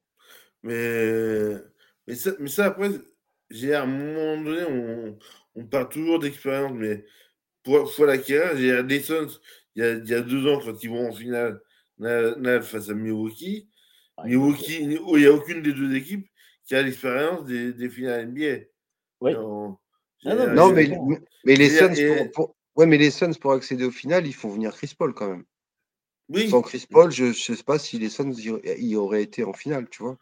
[0.63, 1.55] Mais,
[2.07, 2.91] mais, ça, mais ça, après,
[3.51, 5.19] j'ai à un moment donné, on,
[5.61, 7.05] on parle toujours d'expérience, mais
[7.69, 8.57] pour, faut l'acquérir.
[8.57, 9.29] J'ai des Suns,
[9.75, 11.61] il y, a, il y a deux ans, quand ils vont en finale
[11.99, 13.69] na- na- face à Milwaukee,
[14.17, 16.27] Ah, Milwaukee, où il n'y a aucune des deux équipes
[16.65, 18.65] qui a l'expérience des, des finales NBA.
[19.21, 19.35] Oui.
[19.35, 19.77] Non,
[20.25, 20.89] Ah mais,
[21.45, 24.35] mais les Suns, et- pour, pour- ouais, mais les Suns, pour accéder au final, ils
[24.35, 25.45] font venir Chris Paul, quand même.
[26.31, 29.45] oui, Sans Chris Paul, je ne sais pas si les Suns y, y auraient été
[29.45, 30.17] en finale, tu vois.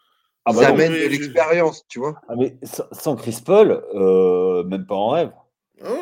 [0.44, 2.20] Ah Ils bah non, mais de je- l'expérience, tu vois.
[2.28, 5.32] Ah, mais sans, sans Chris Paul, euh, même pas en rêve.
[5.82, 5.98] Ah.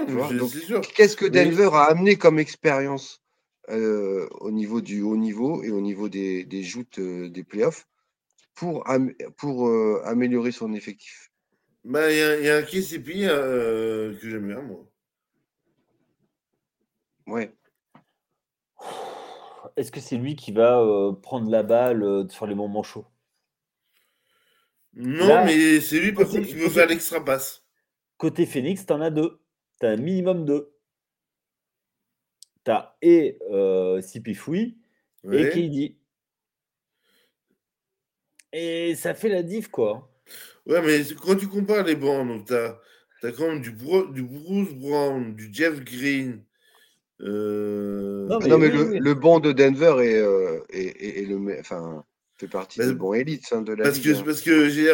[0.94, 3.22] Qu'est-ce que Denver a amené comme expérience
[3.70, 7.86] euh, au niveau du haut niveau et au niveau des, des joutes euh, des playoffs
[8.54, 11.30] pour, am- pour euh, améliorer son effectif?
[11.84, 14.86] Bah, il y, a- il y a un KCP euh, que j'aime bien, moi.
[17.26, 17.54] Ouais.
[19.76, 23.06] Est-ce que c'est lui qui va euh, prendre la balle euh, sur les moments chauds?
[24.96, 27.64] Non, Là, mais c'est lui, par contre, qui veut faire l'extra passe.
[28.16, 29.40] Côté Phoenix, t'en as deux.
[29.84, 30.72] T'as un minimum deux.
[32.64, 34.78] T'as et euh, Sipifoui
[35.22, 35.50] et Ouais.
[35.50, 35.98] KD.
[38.54, 40.10] Et ça fait la diff, quoi.
[40.64, 42.78] Ouais, mais quand tu compares les bancs, donc t'as
[43.24, 46.42] as quand même du, Bro- du Bruce Brown, du Jeff Green.
[47.20, 48.98] euh, Non, non, mais oui, le, oui.
[49.00, 52.06] le banc de Denver est, euh, est, est- est le, enfin,
[52.38, 54.14] fait partie Bah, des bons élites hein, de la Parce ligue.
[54.14, 54.22] que, hein.
[54.24, 54.90] parce que j'ai,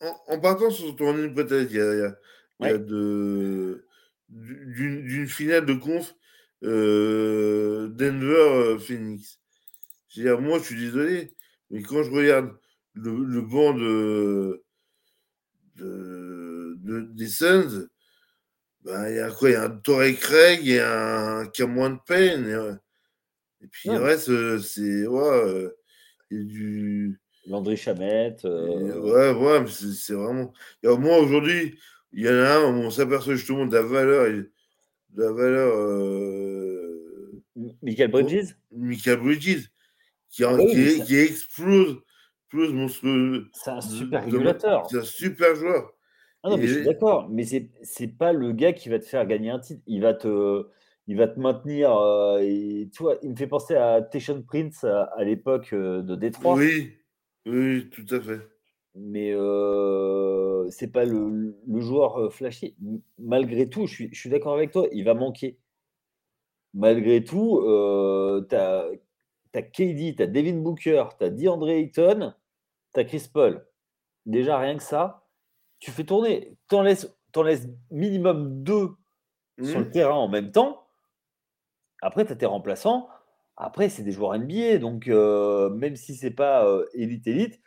[0.00, 2.18] en, en partant sur ton hypothèse, il y a, il y a,
[2.60, 3.84] il y a de,
[4.32, 6.14] d'une, finale de conf
[6.64, 9.38] euh, Denver-Phoenix.
[10.40, 11.34] moi, je suis désolé,
[11.70, 12.56] mais quand je regarde
[12.94, 14.62] le, le banc de,
[15.76, 17.88] de, de- des Suns,
[18.84, 19.50] ben, il y a quoi?
[19.50, 22.74] Il y a un Torrey Craig, il y a un Cameron Payne, et, euh,
[23.62, 23.96] et puis Ouais.
[23.96, 25.06] le reste, euh, c'est.
[25.06, 25.70] Ouais, euh,
[26.30, 27.20] il y a du.
[27.46, 28.44] Landry Chamette.
[28.44, 30.52] Et, euh, Ouais, ouais, mais c'est vraiment.
[30.82, 31.78] Et au moins aujourd'hui,
[32.12, 35.74] il y en a un où on s'aperçoit justement de la valeur, de la valeur
[35.76, 37.42] euh,
[37.82, 39.68] Michael Bridges Michael Bridges,
[40.30, 42.02] qui, Oui, qui, ça- explose,
[42.44, 43.50] explose monstrueux.
[43.52, 44.86] C'est un super régulateur.
[44.90, 45.92] C'est un super joueur.
[46.42, 47.28] Ah non, mais je suis d'accord.
[47.30, 49.82] Mais c'est pas le gars qui va te faire gagner un titre.
[49.86, 50.66] Il va te,
[51.06, 51.90] il va te maintenir.
[52.40, 56.56] et, tu vois, il me fait penser à Tation Prince à, l'époque de Détroit.
[56.56, 56.96] Oui,
[57.46, 58.51] oui, tout à fait.
[58.94, 59.32] Mais
[60.70, 62.76] c'est pas le, joueur flashy.
[63.18, 65.58] Malgré tout, je suis, je suis d'accord avec toi, il va manquer.
[66.74, 67.60] Malgré tout,
[68.48, 68.86] tu as,
[69.54, 72.34] as KD, tu as Devin Booker, tu as DeAndre Ayton,
[72.94, 73.66] tu as Chris Paul.
[74.26, 75.26] Déjà, rien que ça,
[75.78, 76.56] tu fais tourner.
[76.68, 77.12] Tu en laisses,
[77.44, 78.90] laisses minimum deux
[79.62, 79.90] sur le mmh.
[79.90, 80.86] terrain en même temps.
[82.00, 83.08] Après, tu as tes remplaçants.
[83.56, 84.78] Après, c'est des joueurs NBA.
[84.78, 87.60] Donc, euh, même si c'est pas euh, élite élite,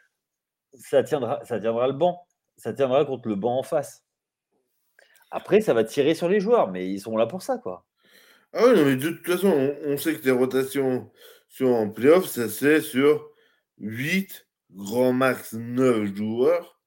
[0.77, 2.25] ça tiendra, ça tiendra le banc.
[2.57, 4.03] Ça tiendra contre le banc en face.
[5.31, 7.85] Après, ça va tirer sur les joueurs, mais ils sont là pour ça, quoi.
[8.53, 11.11] Ah oui, mais de toute façon, on, sait que tes rotations
[11.49, 13.29] sur en playoff, ça c'est sur
[13.79, 16.79] 8, grand max 9 joueurs.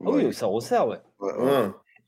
[0.00, 1.00] Ah oui, ça resserre, ouais.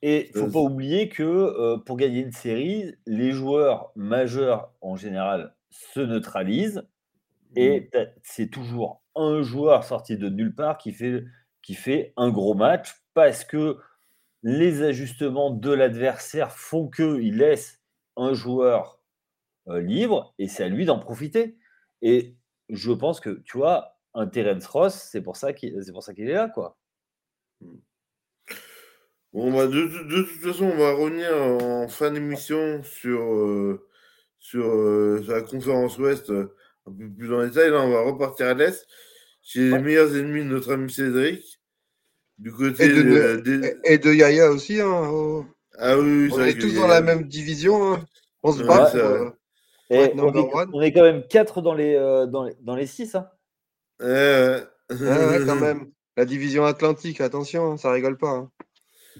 [0.01, 4.73] Et il ne faut pas oublier que euh, pour gagner une série, les joueurs majeurs
[4.81, 6.87] en général se neutralisent
[7.55, 7.99] et mmh.
[8.23, 11.25] c'est toujours un joueur sorti de nulle part qui fait,
[11.63, 13.79] qui fait un gros match parce que
[14.43, 17.81] les ajustements de l'adversaire font qu'il laisse
[18.17, 19.01] un joueur
[19.69, 21.59] euh, libre et c'est à lui d'en profiter.
[22.03, 22.37] Et
[22.69, 26.79] je pense que, tu vois, un Terence Ross, c'est pour ça qu'il est là, quoi.
[29.33, 33.87] Bon, bah, de, toute façon, on va revenir en fin d'émission sur, euh,
[34.39, 36.33] sur, euh, la conférence Ouest
[36.87, 37.71] un peu plus en détail.
[37.71, 38.87] Là, on va repartir à l'Est
[39.43, 41.61] chez les meilleurs ennemis de notre ami Cédric.
[42.39, 44.81] Du côté et de, et de Yaya aussi.
[44.81, 45.47] Hein,
[45.79, 47.95] Ah oui, on est tous dans la même division.
[47.95, 48.05] Hein.
[48.43, 48.93] On se bat.
[48.95, 51.95] on, est, on, est, quand même 4 dans les,
[52.29, 53.15] dans les, dans les 6.
[53.15, 53.29] Hein.
[54.01, 54.63] ouais,
[55.47, 55.91] quand même.
[56.19, 58.49] La division Atlantique, attention, hein, ça rigole pas.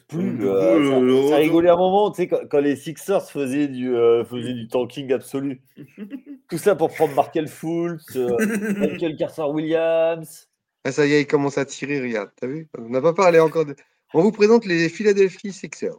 [0.09, 0.47] Plus.
[0.47, 4.69] Euh, ça, rigolait un moment, tu sais, quand, les Sixers faisaient du, euh, faisaient du
[4.69, 5.63] tanking absolu.
[6.51, 8.37] Tout ça pour prendre Markel Fultz, euh,
[8.79, 10.49] Michael Carter-Williams.
[10.85, 12.69] Ah, ça y est, il commence à tirer, regarde, t'as vu?
[12.79, 13.75] On n'a pas parlé encore de...
[14.15, 15.99] On vous présente les Philadelphia Sixers.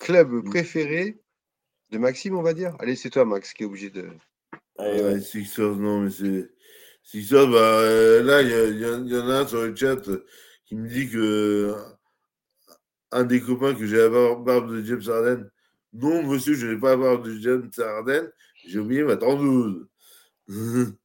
[0.00, 1.18] Club préféré
[1.90, 2.74] de Maxime, on va dire.
[2.78, 4.08] Allez, c'est toi, Max, qui est obligé de...
[4.78, 6.48] Allez, ouais, Sixers, non, mais c'est...
[7.02, 7.82] Sixers, bah,
[8.22, 9.96] là, il y, y, y, en a un sur le chat
[10.64, 11.76] qui me dit que
[13.12, 15.50] un des copains que j'ai la barbe de James Harden.
[15.92, 18.30] Non, monsieur, je n'ai pas la barbe de James Harden.
[18.66, 19.88] J'ai oublié ma 32.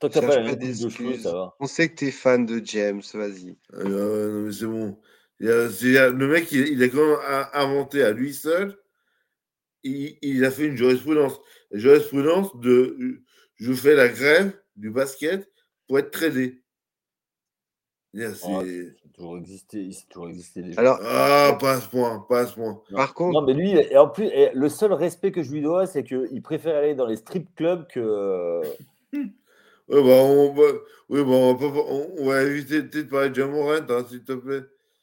[0.00, 1.54] Toi, t'as pas, pas des ça va.
[1.60, 3.56] On sait que tu es fan de James, vas-y.
[3.72, 4.98] Ah, non, mais c'est bon.
[5.38, 8.76] le mec, il, a quand même inventé à lui seul.
[9.82, 11.40] Il, il a fait une jurisprudence.
[11.70, 13.22] La jurisprudence de
[13.56, 15.48] je fais la grève du basket
[15.86, 16.62] pour être tradé.
[18.12, 20.80] C'est toujours existé, toujours existé déjà.
[20.80, 22.80] Alors, ah, pas à ce point, pas à ce point.
[22.90, 25.86] Par contre, non, mais lui, et en plus, le seul respect que je lui dois,
[25.86, 28.62] c'est qu'il préfère aller dans les strip clubs que.
[29.86, 30.62] Ouais, bah, on va,
[31.10, 34.62] oui, bah, on, va on, va éviter de parler de Jamorant, hein, s'il te plaît.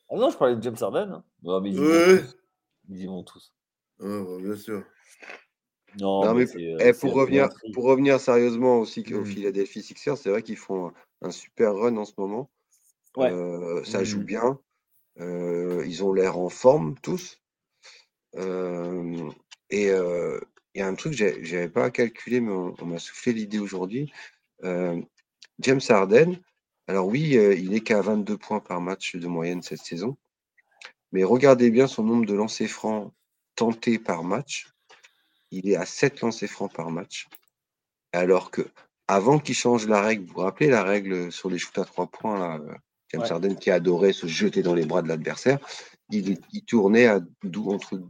[0.09, 1.11] Ah non, je parlais de James Harden.
[1.11, 1.23] Hein.
[1.43, 2.25] Non, mais ils,
[2.89, 3.53] y vont tous.
[3.99, 4.83] Ouais, bah, bien sûr.
[5.99, 9.25] Non, mais, euh, eh, pour, revenir, pour revenir sérieusement aussi au mmh.
[9.25, 12.49] Philadelphia Sixers, c'est vrai qu'ils font un super run en ce moment
[13.15, 14.23] ça joue mmh.
[14.23, 14.59] bien.
[15.17, 17.41] ils ont l'air en forme tous.
[18.37, 18.39] et
[20.73, 24.11] il y a un truc que j'avais pas calculé, mais on, m'a soufflé l'idée aujourd'hui.
[25.59, 26.39] James Harden,
[26.87, 30.17] alors oui, il est qu'à 22 points par match de moyenne cette saison.
[31.11, 33.13] Mais regardez bien son nombre de lancers francs
[33.55, 34.67] tentés par match.
[35.51, 37.27] Il est à 7 lancers francs par match.
[38.13, 38.61] Alors que
[39.07, 42.07] avant qu'il change la règle, vous vous rappelez la règle sur les shoots à 3
[42.07, 42.59] points là,
[43.11, 45.59] James Harden qui adorait se jeter dans les bras de l'adversaire,
[46.09, 47.19] il, tournait à
[47.65, 48.01] entre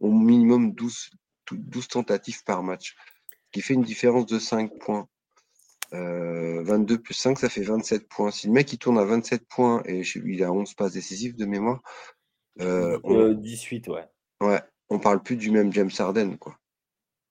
[0.00, 1.10] au minimum 12,
[1.50, 2.96] 12, tentatives par match,
[3.28, 5.08] ce qui fait une différence de 5 points.
[5.92, 8.30] 22 euh, plus 5, ça fait 27 points.
[8.30, 11.44] Si le mec il tourne à 27 points et il a 11 passes décisives de
[11.44, 11.82] mémoire,
[12.60, 14.06] euh, on, 18, ouais.
[14.40, 16.58] Ouais, on parle plus du même James Harden, quoi.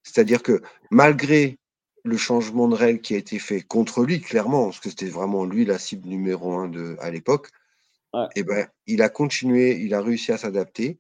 [0.03, 1.57] C'est-à-dire que malgré
[2.03, 5.45] le changement de règle qui a été fait contre lui, clairement, parce que c'était vraiment
[5.45, 7.49] lui la cible numéro un de, à l'époque,
[8.13, 10.97] et eh ben, il a continué, il a réussi à s'adapter.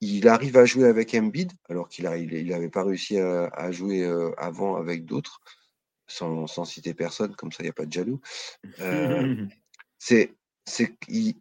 [0.00, 4.30] Il arrive à jouer avec Embiid, alors qu'il n'avait il, pas réussi à, jouer euh,
[4.38, 5.40] avant avec d'autres,
[6.06, 8.20] sans, citer personne, comme ça il n'y a pas de jaloux.
[8.78, 9.46] Euh,
[9.98, 10.32] c'est,
[10.64, 11.34] c'est il,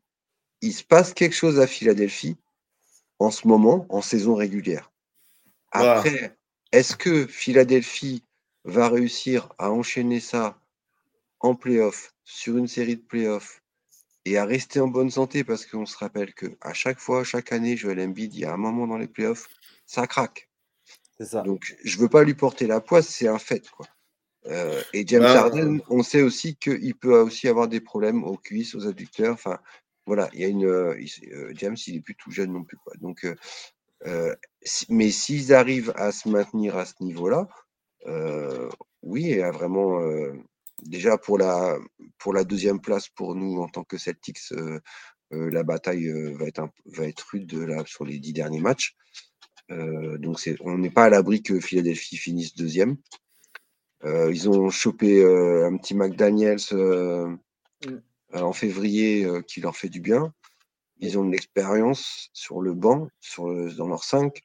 [0.62, 2.36] il se passe quelque chose à Philadelphie
[3.20, 4.92] en ce moment, en saison régulière.
[5.72, 6.36] Après,
[6.72, 8.24] est-ce que Philadelphie
[8.68, 10.60] va réussir à enchaîner ça
[11.40, 13.64] en playoff, sur une série de playoffs,
[14.26, 17.52] et à rester en bonne santé, parce qu'on se rappelle que à chaque fois, chaque
[17.52, 19.48] année, Joel Embiid, il y a un moment dans les playoffs,
[19.86, 20.50] ça craque.
[21.20, 21.42] ça.
[21.42, 23.88] Donc, je veux pas lui porter la poisse, c'est un fait, quoi.
[24.48, 25.40] Euh, et James Ah.
[25.40, 29.34] Harden, on sait aussi qu'il peut aussi avoir des problèmes aux cuisses, aux adducteurs.
[29.34, 29.60] Enfin,
[30.06, 30.66] voilà, il y a une.
[30.66, 32.94] euh, il- euh, James, il est plus tout jeune non plus, quoi.
[33.02, 33.36] Donc, euh,
[34.06, 37.67] euh, si- mais s'ils arrivent à se maintenir à ce niveau-là, euh,
[39.04, 40.02] oui, et à vraiment.
[40.02, 40.34] euh,
[40.84, 41.78] déjà pour la
[42.20, 44.80] pour la deuxième place pour nous en tant que Celtics, euh,
[45.34, 48.62] euh, la bataille euh, va être un- va être rude là sur les dix derniers
[48.62, 48.96] matchs.
[49.72, 52.98] Euh, donc c'est, on n'est pas à l'abri que Philadelphie finisse deuxième.
[54.06, 57.36] Euh, ils ont chopé euh, un petit McDaniels euh,
[57.86, 57.96] Mm.
[58.36, 60.34] euh, en février euh, qui leur fait du bien.
[61.00, 64.42] Ils ont de l'expérience sur le banc, sur le- dans leur 5.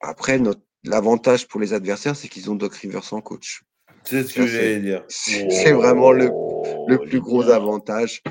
[0.00, 3.62] après, notre, l'avantage pour les adversaires, c'est qu'ils ont Doc Rivers en coach.
[4.04, 5.04] C'est ce que j'allais dire.
[5.08, 8.22] C'est vraiment le, le Oh, plus gros avantage.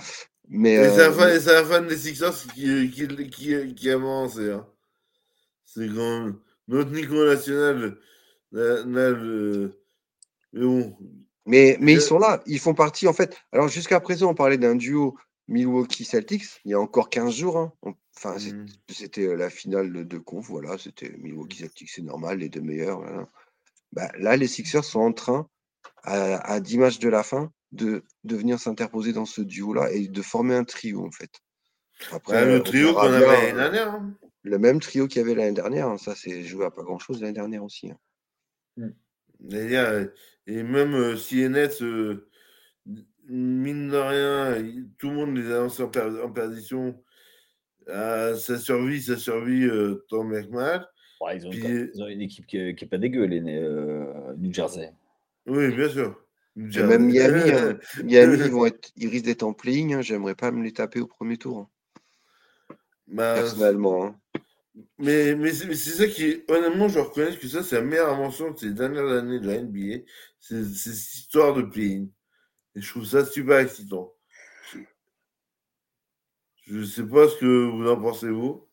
[0.47, 3.53] Mais c'est la euh, la fan des Sixers qui, qui, qui.
[3.53, 4.65] Hein.
[5.65, 6.35] C'est quand même
[6.67, 7.97] notre Nico national.
[8.51, 9.73] n'a- n'a le-
[10.53, 10.95] Mais bon,
[11.45, 13.35] Mais, ils sont là, ils font partie en fait.
[13.51, 17.57] Alors jusqu'à présent, on parlait d'un duo Milwaukee-Celtics, il y a encore 15 jours.
[17.57, 17.73] hein.
[17.83, 18.65] On- Enfin, c'est- mm.
[18.89, 22.99] c'était euh, la finale de, de conf, voilà, c'était Milwaukee-Celtics, c'est normal, les deux meilleurs.
[23.01, 23.28] voilà.
[23.91, 25.47] Bah, là, les Sixers sont en train,
[26.04, 30.08] à, à 10 matchs de la fin, de, de venir s'interposer dans ce duo-là et
[30.08, 31.32] de former un trio en fait.
[32.12, 33.93] Après, on le trio verra qu'on avait bien, l'année euh, dernière.
[33.93, 34.13] hein.
[34.43, 37.21] le même trio qu'il y avait l'année dernière, hein, ça c'est joué à pas grand-chose
[37.21, 37.91] l'année dernière aussi.
[37.91, 38.89] hein.
[39.39, 40.06] D'ailleurs, euh,
[40.47, 42.30] et même euh, si les Nets, euh,
[43.28, 44.63] mine de rien,
[44.97, 47.04] tout le monde les a lancés en, per- en perdition.
[47.88, 50.88] Ah, ça survit, ça survit euh, tant bien que mal.
[51.21, 53.26] Ouais, ils, ont Puis- une, ils ont une équipe qui est, qui est pas dégueu,
[53.26, 54.91] les euh, New Jersey.
[55.45, 56.19] Oui, bien sûr.
[56.58, 60.36] Et même Miami, hein, Miami ils, vont être, ils risquent d'être en playing, hein, j'aimerais
[60.36, 62.76] pas me les taper au premier tour, hein,
[63.08, 64.06] Bah, personnellement.
[64.06, 64.19] hein.
[64.98, 66.52] Mais, mais c'est mais c'est ça qui est.
[66.52, 69.62] Honnêtement, je reconnais que ça, c'est la meilleure invention de ces dernières années de la
[69.62, 70.04] NBA.
[70.39, 72.08] C'est c'est cette histoire de play-in.
[72.76, 74.13] Et je trouve ça super excitant.
[76.67, 78.67] Je ne sais pas ce que vous en pensez, vous.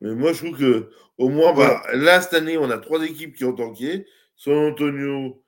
[0.00, 3.34] Mais moi, je trouve que, au moins, bah, là, cette année, on a trois équipes
[3.34, 4.06] qui ont tanké
[4.36, 5.42] San Antonio,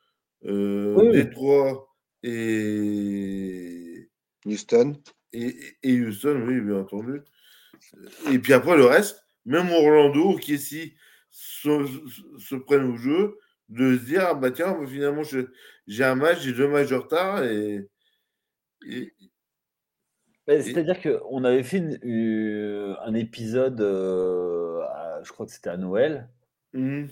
[0.45, 1.13] euh, Oui.
[1.13, 4.09] Détroit et,
[4.47, 4.97] Houston,
[5.33, 7.21] et, et Houston, oui, bien entendu.
[8.33, 10.95] Et puis après, le reste, même Orlando, qui ici
[11.31, 11.87] se,
[12.39, 13.37] se- prennent au jeu,
[13.69, 15.23] de se dire, ah bah tiens, finalement,
[15.87, 17.87] j'ai un match, j'ai deux matchs de retard, et,
[18.89, 19.13] et-
[20.49, 25.77] Mais C'est-à-dire qu'on avait fait une- un épisode, euh, à- je crois que c'était à
[25.77, 26.29] Noël.
[26.73, 27.09] Mhm.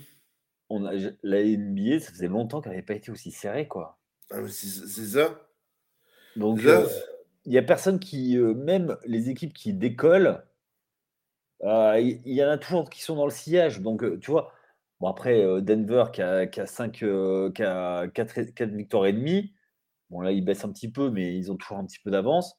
[0.69, 0.93] On a,
[1.23, 3.97] la NBA, ça faisait longtemps qu'elle n'avait pas été aussi serrée, quoi.
[4.31, 5.47] Ah, mais c'est c'est ça.
[6.35, 6.81] Donc, C'est ça.
[6.81, 6.87] euh,
[7.45, 10.43] il n'y a personne qui, euh, même les équipes qui décollent,
[11.63, 13.81] euh, il il y, en a toujours qui sont dans le sillage.
[13.81, 14.51] Donc, euh, tu vois,
[14.99, 19.05] bon, après, euh, Denver qui a, qui a, cinq, euh, qui a quatre, quatre victoires
[19.05, 19.53] et demie,
[20.09, 22.57] bon, là, ils baissent un petit peu, mais ils ont toujours un petit peu d'avance.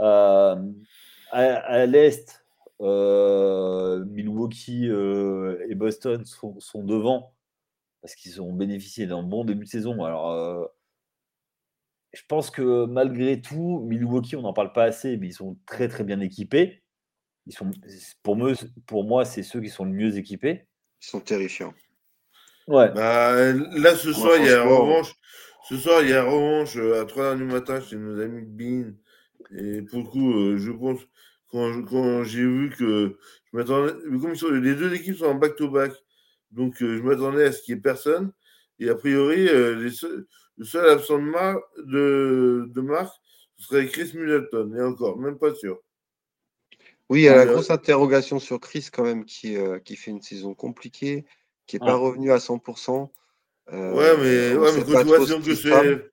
[0.00, 0.56] Euh,
[1.30, 2.44] à à l'Est,
[2.80, 7.34] euh, Milwaukee euh, et Boston sont, sont devant
[8.00, 10.04] parce qu'ils ont bénéficié d'un bon début de saison.
[10.04, 10.64] Alors, euh,
[12.12, 15.88] je pense que malgré tout, Milwaukee, on n'en parle pas assez, mais ils sont très
[15.88, 16.82] très bien équipés.
[17.46, 17.70] Ils sont,
[18.22, 18.54] pour, me,
[18.86, 20.66] pour moi, c'est ceux qui sont le mieux équipés.
[21.02, 21.74] ils sont terrifiants.
[22.68, 22.92] Ouais.
[22.92, 25.14] Bah, là, ce soir, il y a revanche.
[25.68, 28.92] Ce soir, il y a revanche à 3h du matin chez nos amis de Bean.
[29.56, 31.00] Et pour le coup, euh, je pense,
[31.50, 33.16] quand, j'ai vu que
[33.50, 35.92] je m'attendais, comme sont- les deux équipes sont en back-to-back,
[36.50, 38.32] donc euh, je m'attendais à ce qu'il n'y ait personne.
[38.78, 43.14] Et a priori, euh, les seuls- le seul absent de, mar- de, de marque,
[43.56, 44.74] ce serait Chris Middleton.
[44.76, 45.80] Et encore, même pas sûr.
[47.08, 50.10] Oui, il y a la grosse interrogation sur Chris quand même, qui, euh, qui fait
[50.10, 51.24] une saison compliquée,
[51.66, 53.10] qui n'est pas revenu à 100%.
[53.72, 56.10] Euh, ouais, mais, ouais, quand tu vois que c'est.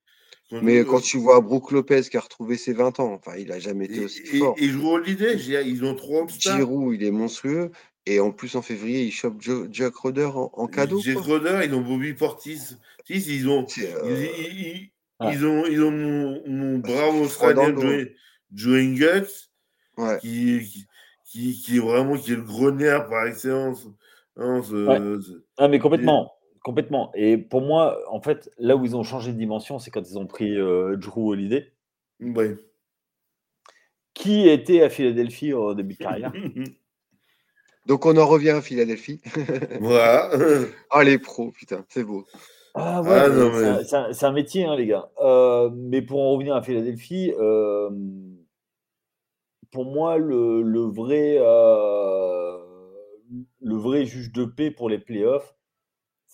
[0.51, 3.47] Mais euh, quand tu vois Brook Lopez qui a retrouvé ses 20 ans, enfin, il
[3.47, 4.55] n'a jamais été aussi et, fort.
[4.57, 5.33] et je vois l'idée,
[5.65, 6.57] ils ont trois All-Stars.
[6.57, 7.71] Giroud, il est monstrueux.
[8.05, 11.01] Et en plus, en février, il chope Jo- Jack Roder en, en cadeau.
[11.01, 11.21] Quoi.
[11.21, 12.59] Roder, ils ont Bobby Portis.
[13.05, 14.91] Si, ils ont, ils, euh, ils- ils-
[15.33, 17.73] ils ont, ils ont mon, mon c'est brave Australien.
[17.79, 18.07] Joe,
[18.53, 19.27] Joe Ingles,
[19.97, 20.19] ouais.
[20.21, 20.85] qui, qui,
[21.25, 23.87] qui, qui est vraiment qui est le gros nerf par excellence.
[24.37, 26.34] Ce- ce- Ah, mais complètement.
[26.65, 27.11] Complètement.
[27.13, 30.17] Et pour moi, en fait, là où ils ont changé de dimension, c'est quand ils
[30.17, 31.71] ont pris euh, Drew Holiday,
[32.19, 32.57] ouais.
[34.15, 36.33] qui était à Philadelphie au début de carrière.
[37.85, 39.21] Donc, on en revient à Philadelphie.
[39.79, 40.31] voilà.
[40.89, 42.25] ah, les pros, putain, c'est beau.
[42.73, 43.51] Ah ouais, Ah, mais non,
[43.83, 43.91] c'est
[44.23, 45.11] mais- un- métier, hein, les gars.
[45.21, 47.91] Euh, mais pour en revenir à Philadelphie, euh,
[49.71, 52.57] pour moi, le, le vrai, euh,
[53.61, 55.53] le vrai juge de paix pour les playoffs,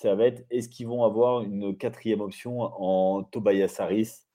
[0.02, 4.26] ça va être est-ce qu'ils vont avoir une quatrième option en Tobias Harris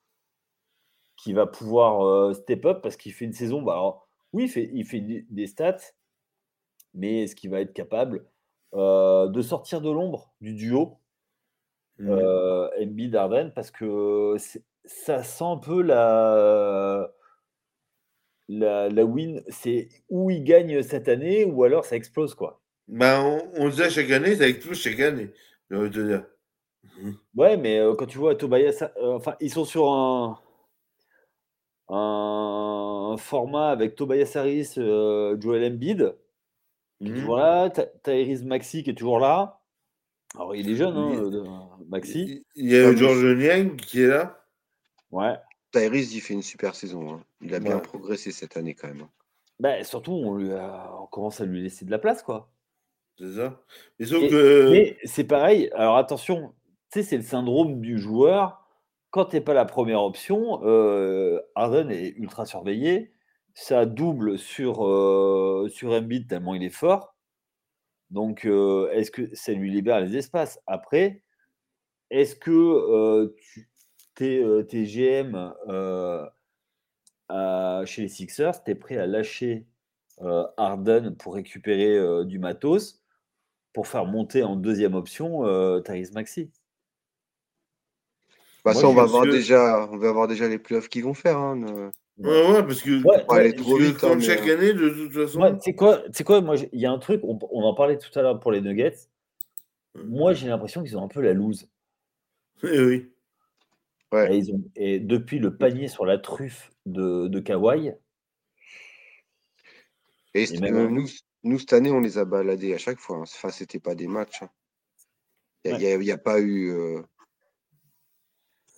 [1.16, 3.62] qui va pouvoir euh, step up parce qu'il fait une saison.
[3.62, 3.98] Bah,
[4.32, 5.78] oui, il fait, il fait des stats,
[6.94, 8.26] mais est-ce qu'il va être capable
[8.74, 10.98] euh, de sortir de l'ombre du duo
[11.98, 12.10] mmh.
[12.10, 13.18] euh, Embiid
[13.54, 14.36] parce que
[14.84, 17.10] ça sent un peu la
[18.48, 22.62] la, la win, c'est où il gagne cette année ou alors ça explose quoi.
[22.86, 25.32] Bah, on, on disait chaque année, ça explose chaque année.
[25.70, 26.26] J'ai te dire.
[27.34, 30.38] Ouais, mais euh, quand tu vois Tobias, euh, enfin, ils sont sur un,
[31.88, 36.16] un format avec Tobias Harris, euh, Joel Embiid,
[37.00, 39.60] qui est toujours là, Ta- Tyrese Maxi qui est toujours là.
[40.34, 41.44] Alors, il est jeune, hein, Il- euh,
[41.88, 42.44] Maxi.
[42.54, 44.44] Il y a George Niang qui est là.
[45.10, 45.36] Ouais.
[45.72, 47.14] Tyrese, il fait une super saison.
[47.14, 47.24] hein.
[47.40, 49.02] Il a bien progressé cette année quand même.
[49.02, 49.10] hein.
[49.58, 52.50] Bah, surtout, on, lui a- on commence à lui laisser de la place, quoi.
[53.18, 53.60] C'est ça.
[53.98, 54.70] Mais sauf Et- que.
[54.70, 55.70] Mais c'est pareil.
[55.74, 56.52] Alors attention,
[56.92, 58.62] tu sais, c'est le syndrome du joueur.
[59.10, 63.12] Quand tu n'es pas la première option, euh, Harden est ultra surveillé.
[63.54, 67.14] Ça double sur, euh, sur Embiid tellement il est fort.
[68.10, 70.60] Donc, euh, est-ce que ça lui libère les espaces?
[70.66, 71.22] Après,
[72.10, 73.70] est-ce que euh, tu,
[74.14, 75.34] tes, euh, tes GM
[77.28, 79.66] à- chez les Sixers, tu es prêt à lâcher
[80.22, 83.02] euh, Harden pour récupérer euh, du matos?
[83.76, 86.50] Pour faire monter en deuxième option euh, Tyrese Maxi.
[88.64, 90.88] Bah, Moi, ça, on va, pense voir que- déjà, on va voir déjà les playoffs
[90.88, 91.36] qu'ils vont faire.
[91.36, 93.02] hein, ne- Ouais, ouais, parce que.
[93.04, 93.96] Ouais, Faut aller ouais, trop vite.
[93.96, 95.42] hein, comme mais, chaque euh, année, de toute façon.
[95.42, 98.18] Ouais, tu quoi, quoi, moi, il y a un truc, on, on en parlait tout
[98.18, 98.96] à l'heure pour les Nuggets.
[99.94, 101.68] Moi, j'ai l'impression qu'ils ont un peu la loose.
[102.62, 103.10] Eh oui.
[104.10, 104.32] Ouais.
[104.34, 107.92] Et, ils ont, et depuis le panier sur la truffe de, de Kawhi,
[110.32, 111.06] Et, Et même, euh, nous,
[111.46, 113.16] nous, cette année, on les a baladés à chaque fois.
[113.18, 113.22] hein.
[113.22, 114.42] Enfin, c'était pas des matchs.
[114.42, 114.50] hein.
[115.64, 115.98] Il Ouais.
[115.98, 116.70] n'y a, pas eu.
[116.70, 117.02] euh,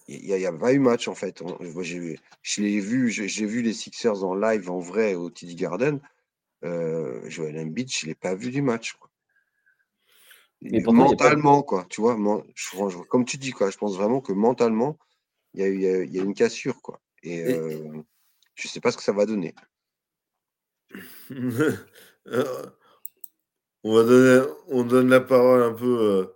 [0.06, 1.42] Il n'y a, a pas eu match en fait.
[1.42, 5.14] On- moi, j'ai- Je l'ai vu, j'ai j'ai vu les Sixers en live en vrai
[5.14, 6.00] au TD Garden.
[6.64, 8.94] Euh, Joel Embiid, je ne l'ai pas vu du match.
[8.94, 9.10] quoi.
[10.62, 11.86] Mais pas- mentalement, quoi.
[11.90, 13.70] Tu vois, je- comme tu dis, quoi.
[13.70, 14.98] Je pense vraiment que mentalement,
[15.54, 17.00] il y a, eu- il y y a une cassure, quoi.
[17.22, 18.02] Et, Et- euh,
[18.54, 19.54] je ne sais pas ce que ça va donner.
[22.33, 22.66] Euh,
[23.85, 26.35] on va donner, on donne la parole un peu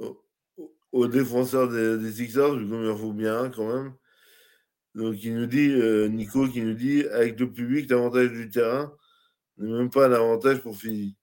[0.00, 0.08] euh,
[0.56, 3.94] aux, aux défenseurs des, des Sixers, vu qu'il en faut bien un quand même.
[4.94, 8.94] Donc il nous dit, euh, Nico qui nous dit, avec le public, l'avantage du terrain
[9.58, 11.16] n'est même pas un avantage pour Philly.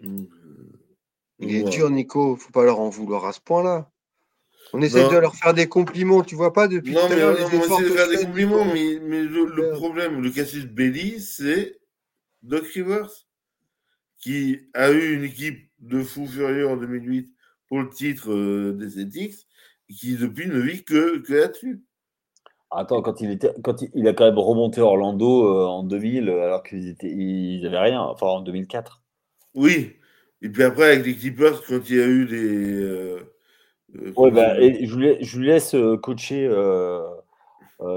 [0.00, 0.28] Il
[1.40, 2.36] est dur, Nico.
[2.36, 3.90] faut pas leur en vouloir à ce point-là.
[4.72, 5.10] On essaie Non.
[5.12, 8.08] de leur faire des compliments, tu vois pas, depuis Non, mais on, essaie de faire
[8.08, 11.78] des compliments, mais, mais le, problème, le Cassius Belli, c'est
[12.42, 13.10] Doc Rivers,
[14.18, 17.32] qui a eu une équipe de fous furieux en 2008
[17.68, 19.46] pour le titre euh, des Celtics,
[19.88, 21.82] et qui depuis ne vit que, que là-dessus.
[22.70, 26.28] Attends, quand il, était, quand il, il a quand même remonté Orlando euh, en 2000,
[26.28, 29.02] euh, alors qu'ils étaient, ils avaient rien, enfin en 2004.
[29.54, 29.94] Oui,
[30.42, 32.82] et puis après, avec les Clippers, quand il y a eu des.
[32.82, 33.20] euh,
[33.96, 37.04] euh, Ouais, bah, et je, lui, lai- je lui laisse euh, coacher euh,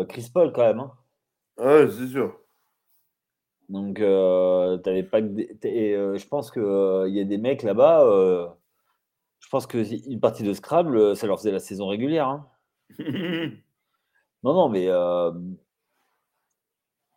[0.08, 0.80] Chris Paul quand même.
[0.80, 0.92] hein.
[1.58, 2.36] Ah, ouais, c'est sûr.
[3.70, 3.98] Donc,
[4.84, 5.28] t'avais pas que
[5.68, 6.62] et, je pense qu'il
[7.16, 8.56] y a des mecs là-bas.
[9.40, 12.28] je pense qu'une partie de Scrabble, ça leur faisait la saison régulière.
[12.28, 12.48] hein.
[14.44, 14.88] Non, non, mais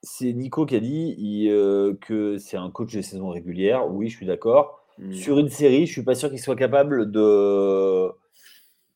[0.02, 3.88] c'est Nico qui a dit il, euh, que c'est un coach de saison régulière.
[3.90, 4.80] Oui, je suis d'accord.
[4.98, 5.12] Mm.
[5.12, 8.10] Sur une série, je suis pas sûr qu'il soit capable de.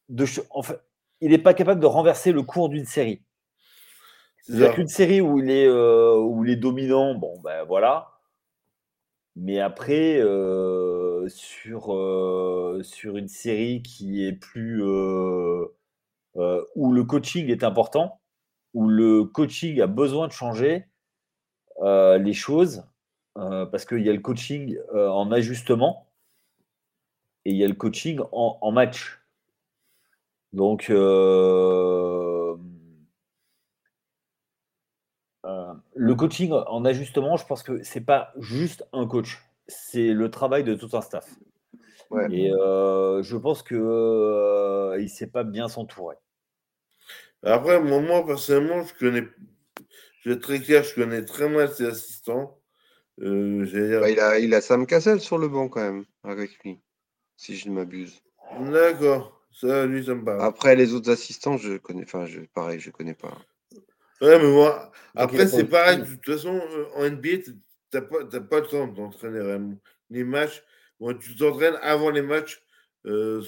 [0.08, 0.80] De ch- en fait,
[1.20, 3.22] il n'est pas capable de renverser le cours d'une série.
[4.40, 4.74] C'est Il n'y a ça.
[4.74, 8.08] qu'une série où il est, euh, où il est dominant, bon, ben voilà.
[9.36, 14.82] Mais après, euh, sur, euh, sur une série qui est plus.
[16.74, 18.20] où le coaching est important,
[18.74, 20.86] où le coaching a besoin de changer
[21.82, 22.84] les choses,
[23.34, 26.06] parce qu'il y a le coaching en ajustement
[27.44, 29.20] et il y a le coaching en, en match.
[30.52, 32.56] Donc, euh,
[35.44, 40.30] euh, le coaching en ajustement, je pense que c'est pas juste un coach, c'est le
[40.30, 41.28] travail de tout un staff.
[42.10, 42.26] Ouais.
[42.32, 46.16] Et euh, je pense que euh, il sait pas bien s'entourer.
[47.42, 49.28] Après, moi, moi, personnellement, je connais.
[50.22, 52.58] Je vais être très clair, je connais très mal ses assistants.
[53.20, 56.58] Euh, dire- Bah, il, a, il a Sam Cassell sur le banc quand même, avec
[56.64, 56.80] lui,
[57.36, 58.20] si je ne m'abuse.
[58.72, 60.40] D'accord, ça, lui, ça me parle.
[60.42, 63.36] Après, les autres assistants, je connais, enfin, je, pareil, je connais pas.
[64.20, 65.98] Ouais, mais moi, après, c'est pareil.
[65.98, 67.52] De toute façon, euh, en NBA, t-
[67.92, 69.76] n'as pas, pas, le temps d'entraîner vraiment.
[70.10, 70.62] Les matchs,
[71.20, 72.62] tu t'entraînes avant les matchs
[73.06, 73.42] euh,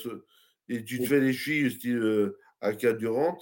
[0.69, 3.39] et tu te fais les chevilles style euh, AK Durant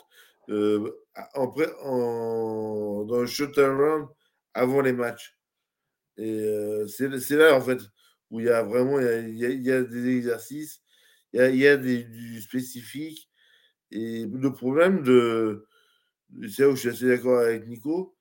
[0.50, 0.90] euh,
[1.34, 1.54] en,
[1.84, 4.10] en, dans le shuttle run
[4.52, 5.38] avant les matchs.
[6.18, 7.78] Et euh, c'est là, en fait,
[8.30, 10.82] où il y a vraiment il y a, il y a des exercices,
[11.32, 13.30] il y a, des, du spécifique.
[13.90, 15.66] Et le problème de.
[16.50, 18.16] C'est là où je suis assez d'accord avec Nico,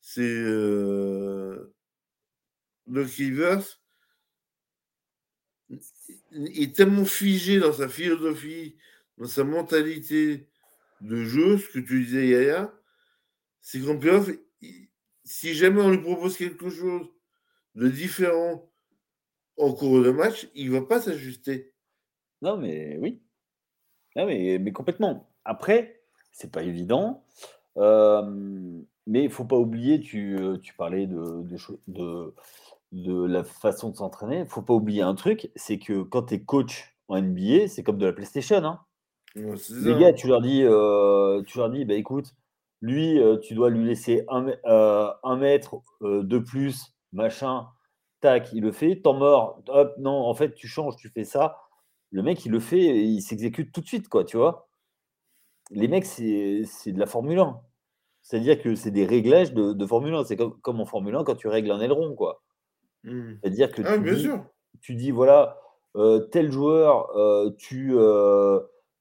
[0.00, 1.72] c'est euh,
[2.88, 3.80] le Rivers
[6.32, 8.76] est tellement figé dans sa philosophie,
[9.18, 10.48] dans sa mentalité
[11.00, 12.74] de jeu, ce que tu disais, Yaya,
[13.60, 14.30] c'est qu'en playoff,
[15.24, 17.08] si jamais on lui propose quelque chose
[17.74, 18.70] de différent
[19.56, 21.73] en cours de match, il ne va pas s'ajuster.
[22.44, 23.22] Non, mais oui.
[24.16, 25.26] Non, mais, mais complètement.
[25.44, 27.24] Après, c'est pas évident.
[27.78, 28.22] Euh,
[29.06, 31.56] mais il ne faut pas oublier, tu, tu parlais de, de,
[31.88, 32.34] de,
[32.92, 34.36] de la façon de s'entraîner.
[34.36, 37.68] Il ne faut pas oublier un truc, c'est que quand tu es coach en NBA,
[37.68, 38.62] c'est comme de la PlayStation.
[38.64, 38.80] Hein.
[39.34, 42.34] Les gars, tu leur dis, euh, tu leur dis bah, écoute,
[42.82, 47.68] lui, euh, tu dois lui laisser un, euh, un mètre de plus, machin,
[48.20, 51.58] tac, il le fait, t'en mort, hop, non, en fait, tu changes, tu fais ça.
[52.14, 54.68] Le mec, il le fait, il s'exécute tout de suite, quoi, tu vois.
[55.72, 56.62] Les mecs, c'est
[56.92, 57.60] de la Formule 1.
[58.22, 60.24] C'est-à-dire que c'est des réglages de, Formule 1.
[60.24, 62.40] C'est comme, comme, en Formule 1 quand tu règles un aileron, quoi.
[63.02, 63.32] Mmh.
[63.42, 64.46] C'est-à-dire que ah, tu, dis, sûr.
[64.80, 65.58] tu, dis, voilà,
[66.30, 67.10] tel joueur,
[67.58, 67.96] tu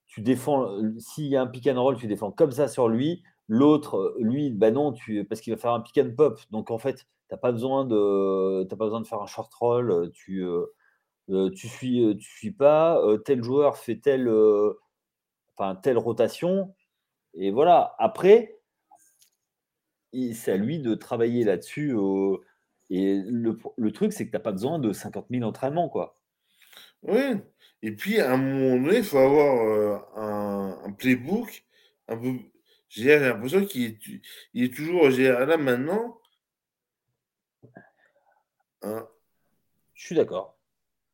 [0.07, 3.23] tu défends, s'il y a un pick and roll, tu défends comme ça sur lui.
[3.47, 6.39] L'autre, lui, bah non, tu, parce qu'il va faire un pick and pop.
[6.49, 10.11] Donc en fait, tu n'as pas, besoin de, pas besoin de faire un short roll.
[10.13, 10.43] Tu,
[11.29, 13.01] euh, tu suis, tu suis pas.
[13.25, 14.29] tel joueur fait telle,
[15.55, 16.75] enfin, telle rotation.
[17.33, 17.95] Et voilà.
[17.99, 18.59] Après,
[20.33, 21.95] c'est à lui de travailler là-dessus.
[22.89, 25.89] et le, le truc, c'est que tu n'as pas besoin de 50 000 entraînements.
[25.89, 26.17] Quoi.
[27.03, 27.37] Oui.
[27.81, 31.65] Et puis, à un moment donné, il faut avoir euh, un, un, playbook
[32.07, 32.39] un peu.
[32.87, 33.99] J'ai l'impression qu'il est,
[34.53, 35.09] il est toujours.
[35.09, 36.17] Là, maintenant.
[38.83, 39.07] Hein,
[39.93, 40.57] je suis d'accord.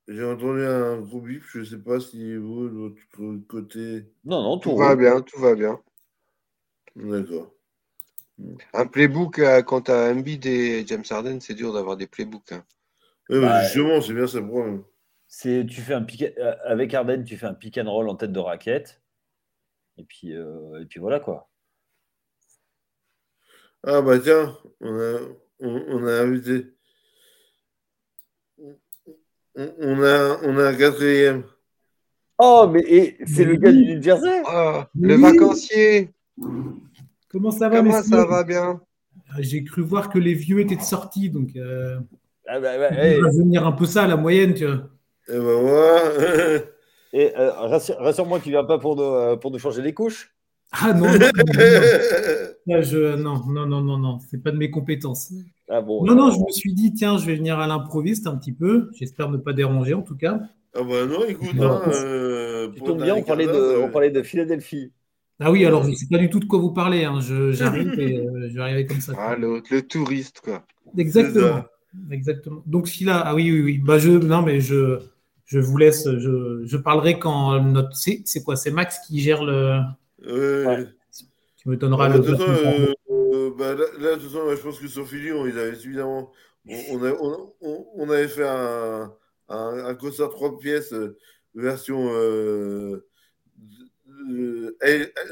[0.10, 4.12] J'ai entendu un gros bip, je ne sais pas si vous, de votre côté.
[4.26, 5.80] Non, non, tout, va bien, tout va bien.
[6.96, 7.54] D'accord.
[8.74, 12.54] Un playbook euh, quand tu as Embiid et James Harden, c'est dur d'avoir des playbooks.
[12.54, 12.66] Hein.
[13.30, 14.84] bah, justement, c'est bien ça le problème.
[15.28, 18.16] C'est, tu fais un pick, euh, avec Arden, tu fais un pick and roll en
[18.16, 19.04] tête de raquette.
[19.98, 21.52] Et puis, euh, et puis voilà quoi.
[23.84, 25.20] Ah bah tiens, on a,
[25.60, 26.74] on, a invité.
[29.60, 31.44] On, a, on a un quatrième.
[32.38, 34.42] Oh, mais c'est le gars du New Jersey?
[34.46, 36.12] Ah, Le vacancier.
[37.30, 38.80] Comment ça va Comment ça va bien?
[39.30, 42.00] Ah, J'ai cru voir que les vieux étaient sortis, donc euh,
[42.48, 44.90] ah bah, bah, on va venir un peu ça à la moyenne, tu vois.
[45.28, 46.62] Et ben.
[47.12, 50.32] Et euh, rassure-moi, tu viens pas pour nous, euh, pour nous changer les couches
[50.72, 51.20] Ah non, non,
[52.68, 55.34] non, je, non, non, non, non, non, c'est pas de mes compétences.
[55.68, 58.36] Ah bon, non, non, je me suis dit, tiens, je vais venir à l'improviste un
[58.38, 58.90] petit peu.
[58.98, 60.40] J'espère ne pas déranger en tout cas.
[60.76, 64.22] Ah bah non, écoute, hein, euh, tu tombes bien, on parlait, de, on parlait de
[64.22, 64.92] Philadelphie.
[65.40, 67.06] Ah oui, alors je ne sais pas du tout de quoi vous parlez.
[67.06, 67.20] Hein.
[67.22, 69.14] J'arrive et je vais arriver comme ça.
[69.18, 70.64] Ah, le, le touriste, quoi.
[70.98, 71.64] Exactement.
[72.12, 72.62] Exactement.
[72.68, 73.78] Donc, si là, ah oui, oui, oui.
[73.80, 75.00] Bah, je, non, mais je,
[75.46, 77.96] je vous laisse, je, je parlerai quand notre.
[77.96, 78.56] C'est quoi?
[78.56, 79.80] C'est Max qui gère le.
[80.26, 80.88] Ouais.
[81.58, 82.20] Tu me donneras le.
[82.20, 86.32] Euh, euh, bah, là, de toute façon, je pense que sur Filion, ils avaient évidemment.
[86.68, 89.14] On, on, on, avait fait un,
[89.50, 91.18] un, un, concert trois pièces, euh,
[91.56, 92.12] version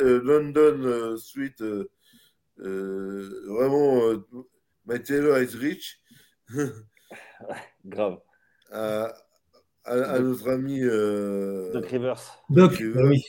[0.05, 1.63] London Suite,
[2.57, 4.13] vraiment,
[4.87, 6.01] My Taylor is rich.
[7.85, 8.19] Grave
[9.87, 12.43] à, notre ami euh, Doc Rivers.
[12.49, 13.23] Doc, oui.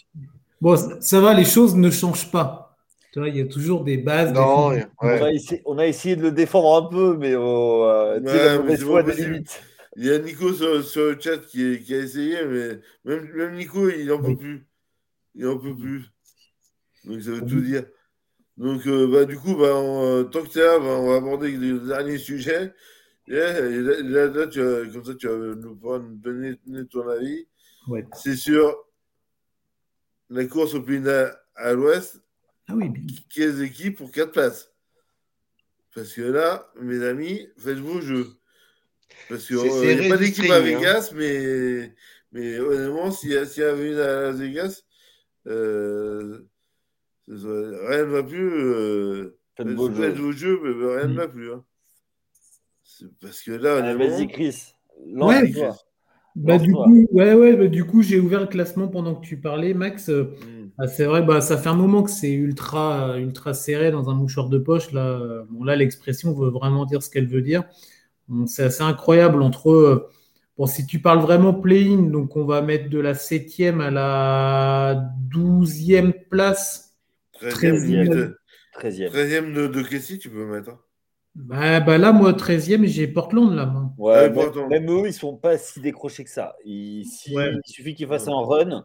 [0.60, 2.76] Bon, ça va, les choses ne changent pas.
[3.12, 4.32] Tu vois, il y a toujours des bases.
[4.32, 4.72] Non,
[5.64, 9.42] on, a essayé, de le défendre un peu, mais, oh, euh, ouais,
[9.96, 13.88] Il y a Nico sur, le chat qui, qui, a essayé, mais même, même Nico,
[13.88, 14.66] il n'en peut plus.
[15.34, 16.04] Il n'en peut plus.
[17.04, 17.84] Donc ça veut tout dire.
[18.58, 21.16] Donc, euh, bah, du coup, bah, on, tant que tu es là, bah, on va
[21.16, 22.74] aborder le dernier sujet.
[23.28, 24.60] Yeah, là, tu
[24.92, 26.56] comme ça, tu vas nous pouvoir nous donner,
[26.90, 27.46] ton avis.
[28.14, 28.87] C'est sur
[30.30, 31.02] la course au pays
[31.54, 32.20] à l'ouest.
[32.68, 32.92] Ah oui.
[33.34, 34.72] Quelles équipes pour 4 places
[35.94, 38.28] Parce que là, mes amis, faites vos jeux.
[39.28, 40.60] Parce qu'il n'y a pas d'équipe à hein.
[40.60, 41.94] Vegas, mais,
[42.32, 44.82] mais honnêtement, s'il y, a, y avait une à Las Vegas,
[45.46, 46.46] euh,
[47.26, 48.50] rien ne va plus.
[48.52, 50.60] Euh, faites, vos jeux.
[50.62, 51.52] mais rien ne va plus.
[51.52, 51.64] Hein.
[53.20, 54.74] Parce que là, ah, Vas-y, Chris.
[54.98, 55.52] Ouais,
[56.38, 59.36] bah, du coup, ouais, ouais, bah, du coup, j'ai ouvert le classement pendant que tu
[59.36, 60.08] parlais, Max.
[60.08, 60.70] Euh, hmm.
[60.78, 64.14] bah, c'est vrai, bah, ça fait un moment que c'est ultra, ultra serré dans un
[64.14, 64.92] mouchoir de poche.
[64.92, 67.64] Là, bon, là l'expression veut vraiment dire ce qu'elle veut dire.
[68.46, 69.70] c'est assez incroyable entre.
[69.70, 70.08] eux.
[70.56, 75.12] bon, si tu parles vraiment play-in, donc on va mettre de la 7e à la
[75.30, 76.96] 12e place.
[77.42, 78.34] 13e,
[79.12, 79.52] 13e.
[79.52, 80.87] de, de Kessie, tu peux mettre.
[81.44, 83.72] Bah, bah, là, moi, 13e, j'ai Portland là.
[83.96, 84.28] Ouais,
[84.68, 86.56] même, eux, ils sont pas si décrochés que ça.
[86.64, 87.04] Il,
[87.64, 88.84] suffit qu'ils fassent un run.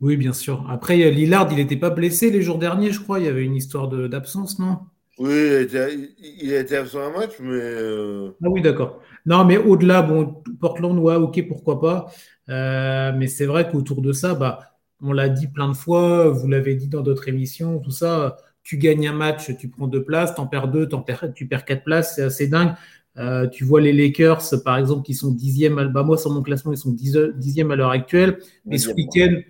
[0.00, 0.66] Oui, bien sûr.
[0.68, 3.20] Après, Lillard, il n'était pas blessé les jours derniers, je crois.
[3.20, 4.78] Il y avait une histoire d'absence, non?
[5.18, 7.50] Oui, il a, été, absent un match, mais.
[7.52, 9.00] Euh, ah oui, d'accord.
[9.26, 12.06] Non, mais au-delà, bon, Portland, ouais, ok, pourquoi pas.
[12.48, 14.60] Euh, mais c'est vrai qu'autour de ça, bah,
[15.00, 18.36] on l'a dit plein de fois, vous l'avez dit dans d'autres émissions, tout ça
[18.68, 21.46] tu gagnes un match, tu prends deux places, tu en perds deux, en perds, tu
[21.46, 22.74] perds quatre places, c'est assez dingue.
[23.16, 26.72] Euh, tu vois les Lakers, par exemple, qui sont dixièmes, bah moi sur mon classement,
[26.72, 28.40] ils sont dixièmes à l'heure actuelle.
[28.66, 29.40] Mais ce week-end,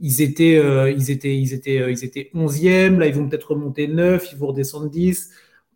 [0.00, 2.98] ils étaient, euh, ils étaient, ils étaient, euh, ils étaient onzièmes.
[2.98, 5.30] Là, ils vont peut-être remonter neuf, ils vont redescendre 10.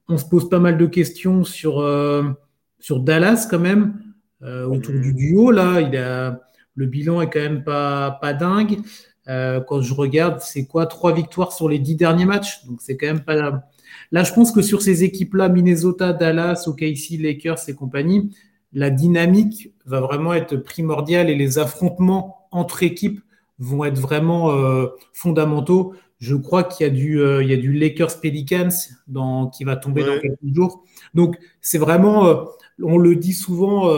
[0.09, 1.75] On se pose pas mal de questions sur,
[2.81, 3.95] sur Dallas quand même,
[4.43, 5.53] autour du duo.
[5.53, 6.41] Là, il a,
[6.75, 8.79] le bilan est quand même pas, pas dingue.
[9.29, 12.65] Euh, quand je regarde, c'est quoi Trois victoires sur les dix derniers matchs?
[12.67, 13.63] Donc, c'est quand même pas.
[14.11, 18.31] Là, je pense que sur ces équipes-là, Minnesota, Dallas, OKC, Lakers et compagnie,
[18.73, 23.21] la dynamique va vraiment être primordiale et les affrontements entre équipes
[23.59, 25.95] vont être vraiment euh, fondamentaux.
[26.21, 28.69] Je crois qu'il y a du, euh, il y a du Lakers Pelicans
[29.09, 30.85] dans, qui va tomber dans quelques jours.
[31.15, 32.47] Donc, c'est vraiment,
[32.83, 33.91] on le dit souvent,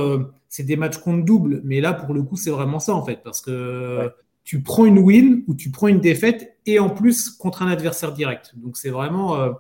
[0.49, 3.21] c'est des matchs contre double, mais là, pour le coup, c'est vraiment ça en fait,
[3.23, 4.11] parce que
[4.51, 8.11] tu prends une win ou tu prends une défaite et en plus contre un adversaire
[8.11, 8.51] direct.
[8.57, 9.53] Donc c'est vraiment, euh,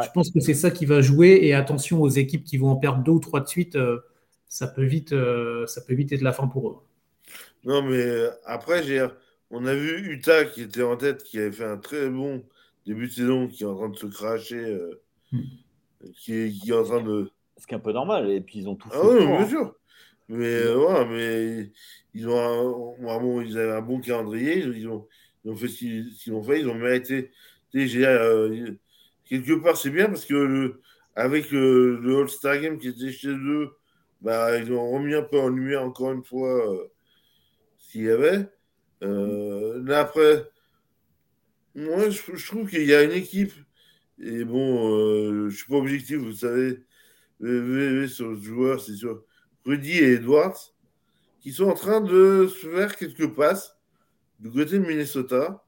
[0.00, 2.76] je pense que c'est ça qui va jouer et attention aux équipes qui vont en
[2.76, 3.98] perdre deux ou trois de suite, euh,
[4.46, 6.76] ça peut vite, euh, ça peut vite être la fin pour eux.
[7.64, 8.06] Non mais
[8.44, 8.84] après
[9.50, 12.44] on a vu Utah qui était en tête, qui avait fait un très bon
[12.86, 14.78] début de saison, qui est en train de se cracher,
[15.32, 15.40] hmm.
[16.14, 17.32] qui, est, en train de.
[17.58, 19.00] Ce qui est un peu normal et puis ils ont tout ah fait.
[19.02, 19.48] Ah oui, bien hein.
[19.48, 19.74] sûr.
[20.28, 21.72] Mais ouais, mais
[22.14, 25.06] ils ont un, ils avaient un bon calendrier, ils ont,
[25.44, 27.30] ils ont fait ce qu'ils ont fait, ils ont mérité.
[27.76, 28.72] Euh,
[29.24, 30.80] quelque part, c'est bien parce que le,
[31.14, 33.70] avec le, All-Star Game qui était chez eux,
[34.20, 36.86] bah, ils ont remis un peu en lumière encore une fois euh,
[37.78, 38.48] ce qu'il y avait.
[39.02, 40.48] Euh, là, après,
[41.74, 43.52] moi, je, trouve qu'il y a une équipe,
[44.18, 46.80] et bon, je suis pas objectif, vous savez,
[48.08, 49.22] sur le joueur, c'est sûr,
[49.66, 50.72] Rudy et Edwards
[51.40, 53.76] qui sont en train de se faire quelques passes
[54.40, 55.62] du côté de Minnesota.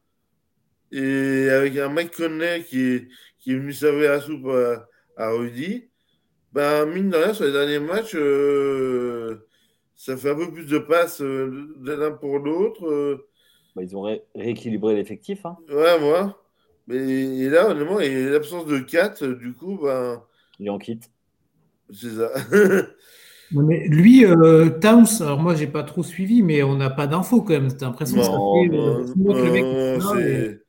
[0.91, 4.49] Et avec un Mike Conley qui est, qui est venu servir la soupe
[5.17, 5.89] à, Rudy,
[6.53, 9.47] ben, mine de rien, sur les derniers matchs, euh,
[9.95, 12.89] ça fait un peu plus de passes euh, l'un pour l'autre.
[12.89, 13.29] Euh.
[13.77, 15.45] Bah, ils ont rééquilibré l'effectif.
[15.45, 15.57] Hein.
[15.69, 16.43] Ouais, moi.
[16.87, 20.23] Mais, et là, honnêtement, et l'absence de 4, du coup, ben.
[20.59, 21.11] Il en quitte.
[21.93, 22.33] C'est ça.
[23.53, 27.43] Mais lui, euh, Towns, alors moi, j'ai pas trop suivi, mais on n'a pas d'infos
[27.43, 27.73] quand même.
[27.75, 30.61] T'as l'impression que ça fait euh, le mec.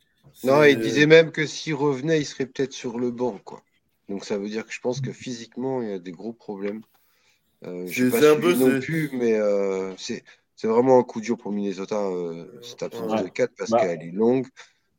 [0.43, 3.61] Non, il disait même que s'il revenait, il serait peut-être sur le banc, quoi.
[4.07, 6.82] Donc ça veut dire que je pense que physiquement, il y a des gros problèmes.
[7.65, 10.23] Euh, je sais pas un peu, non plus, mais euh, c'est
[10.63, 13.80] vraiment un coup dur pour Minnesota, euh, cette absence de 4, parce bah.
[13.80, 14.47] qu'elle est longue.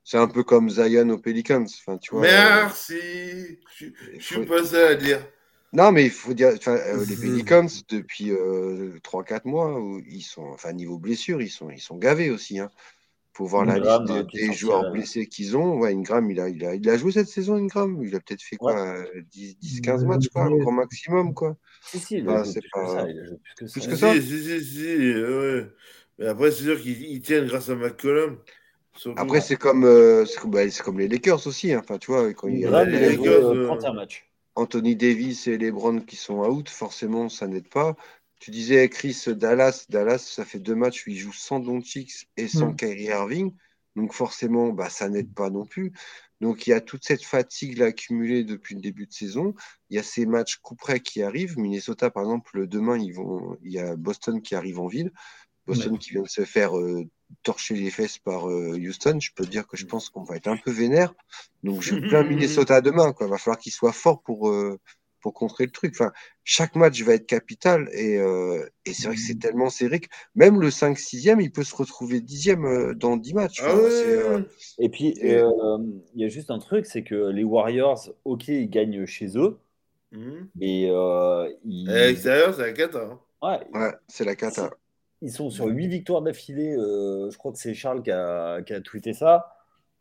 [0.05, 1.65] C'est un peu comme Zion aux Pelicans.
[1.65, 3.59] Enfin, tu vois, Merci.
[3.77, 3.87] je,
[4.19, 5.21] je suis pas ça à dire.
[5.73, 10.47] Non, mais il faut dire, euh, les Pelicans, depuis euh, 3-4 mois, où ils sont,
[10.47, 12.59] enfin, niveau blessure, ils sont, ils sont gavés aussi.
[12.59, 12.71] Hein.
[13.33, 15.79] Pour voir la liste des, joueurs blessés qu'ils ont.
[15.79, 18.03] Ouais, Ingram, il a, il, a, il a joué cette saison, Ingram.
[18.03, 18.97] Il a peut-être fait quoi
[19.33, 21.57] 10-15 matchs, quoi, au grand maximum, quoi.
[21.81, 22.61] Si, si, il a joué
[23.57, 24.13] plus, que ça.
[24.15, 25.67] Si, si, si, ouais.
[26.19, 28.39] Mais après, c'est sûr qu'ils tiennent grâce à McCollum.
[29.17, 31.73] Après, c'est comme, euh, bah, comme les Lakers aussi.
[31.73, 31.81] Hein.
[31.83, 34.30] Enfin, tu vois, quand il y a les Lakers, 31 matchs.
[34.61, 37.97] Anthony Davis et LeBron qui sont out, forcément, ça n'aide pas.
[38.41, 42.47] Tu disais Chris Dallas, Dallas, ça fait deux matchs où il joue sans Doncic et
[42.47, 42.77] sans mm.
[42.77, 43.55] Kyrie Irving,
[43.97, 45.93] donc forcément, bah, ça n'aide pas non plus.
[46.41, 49.55] Donc il y a toute cette fatigue accumulée depuis le début de saison.
[49.89, 51.59] Il y a ces matchs coup près qui arrivent.
[51.59, 55.11] Minnesota, par exemple, demain, ils vont, il y a Boston qui arrive en ville.
[55.67, 57.05] Boston qui vient de se faire euh,
[57.43, 60.49] torcher les fesses par euh, Houston, je peux dire que je pense qu'on va être
[60.49, 61.15] un peu vénère.
[61.63, 63.15] Donc je plains Minnesota demain.
[63.21, 64.79] Il va falloir qu'il soit fort pour, euh,
[65.21, 65.93] pour contrer le truc.
[65.95, 66.13] Enfin,
[66.45, 70.61] chaque match va être capital et, et c'est vrai que c'est tellement serré que même
[70.61, 73.61] le 5-6e, il peut se retrouver 10e dans 10 matchs.
[73.63, 73.77] Ah
[74.79, 79.07] et puis, il y a juste un truc, c'est que les Warriors, ok, ils gagnent
[79.07, 79.59] chez eux.
[80.61, 81.89] Et euh, ils...
[81.89, 83.03] À l'extérieur, c'est la cata.
[83.03, 83.21] hein.
[83.43, 84.71] Ouais, Ouais, c'est la cata.
[85.23, 86.75] Ils sont sur 8 victoires d'affilée.
[86.77, 89.53] euh, je crois que c'est Charles qui a, qui a tweeté ça.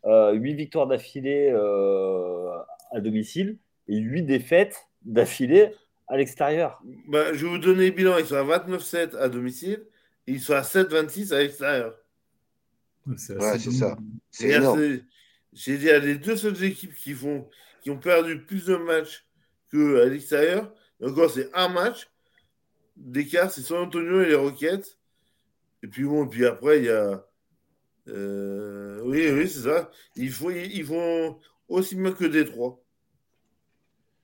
[0.05, 2.57] Euh, 8 victoires d'affilée euh,
[2.91, 3.57] à domicile
[3.87, 5.71] et 8 défaites d'affilée
[6.07, 6.81] à l'extérieur.
[7.07, 8.17] Bah, je vais vous donner le bilan.
[8.17, 9.85] Ils sont à 29-7 à domicile
[10.27, 11.95] et ils sont à 7-26 à l'extérieur.
[13.17, 13.97] C'est Ouais, ça.
[14.31, 14.99] C'est énorme.
[15.51, 17.47] J'ai dit à les deux seules équipes qui, font,
[17.81, 19.25] qui ont perdu plus de matchs
[19.71, 20.71] qu'à l'extérieur.
[21.03, 22.07] Encore, c'est un match
[22.95, 24.98] d'écart, c'est San Antonio et les Rockets.
[25.83, 27.25] Et puis bon, puis après, il y a.
[28.09, 29.91] euh, oui, oui, c'est ça.
[30.15, 32.81] Ils font, ils font aussi bien que Détroit.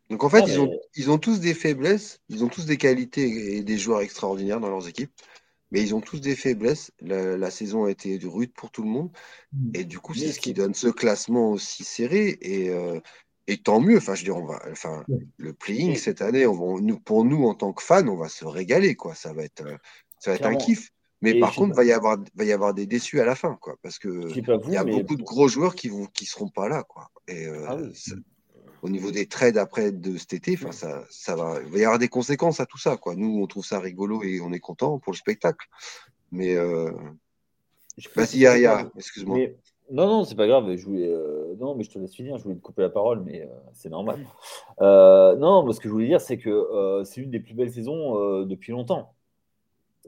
[0.10, 2.78] Donc en fait, Ah, ils, ont, ils ont tous des faiblesses, ils ont tous des
[2.78, 5.12] qualités et des joueurs extraordinaires dans leurs équipes,
[5.72, 6.92] mais ils ont tous des faiblesses.
[7.02, 9.10] La, la saison a été rude pour tout le monde
[9.74, 13.00] et du coup, c'est ce qui donne ce classement aussi serré et, euh,
[13.48, 13.98] et tant mieux.
[13.98, 15.26] Enfin, je veux dire, on va, enfin, Ouais.
[15.38, 18.30] le playing cette année, on va, nous, pour nous en tant que fans, on va
[18.30, 19.16] se régaler quoi.
[19.16, 19.78] Ça va être, euh,
[20.20, 20.92] ça va être un kiff.
[21.22, 23.36] Mais Et par contre, pas- va y avoir, va y avoir des déçus à la
[23.36, 26.26] fin quoi, parce que il y a mais beaucoup de gros joueurs qui vont, qui
[26.26, 27.10] seront pas là quoi.
[27.28, 27.92] Et euh, Ah oui.
[27.96, 28.16] ça-
[28.82, 31.84] au niveau des trades après de cet été, enfin ça, ça va, il va y
[31.86, 33.16] avoir des conséquences à tout ça quoi.
[33.16, 35.68] Nous, on trouve ça rigolo et on est content pour le spectacle.
[36.32, 36.92] Mais euh,
[38.16, 39.38] vas-y, Yaya, excuse-moi.
[39.38, 39.56] Mais-
[39.92, 40.76] Non, non, c'est pas grave.
[40.76, 42.38] Je voulais, euh, Non, mais je te laisse finir.
[42.38, 44.20] Je voulais te couper la parole, mais euh, c'est normal.
[44.82, 48.44] Euh, non, ce que je voulais dire, c'est que c'est une des plus belles saisons
[48.46, 49.15] depuis longtemps.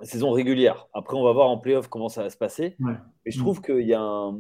[0.04, 0.88] Saison régulière.
[0.94, 2.76] Après, on va voir en playoff comment ça va se passer.
[2.80, 2.94] Ouais.
[3.26, 4.38] Mais je trouve qu'il y a un...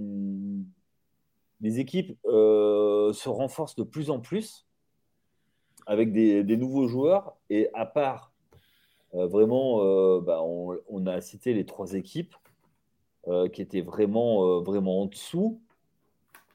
[1.61, 4.67] Les équipes euh, se renforcent de plus en plus
[5.87, 7.35] avec des, des nouveaux joueurs.
[7.49, 8.31] Et à part,
[9.15, 12.35] euh, vraiment, euh, bah, on, on a cité les trois équipes
[13.51, 15.59] qui étaient vraiment, vraiment en dessous.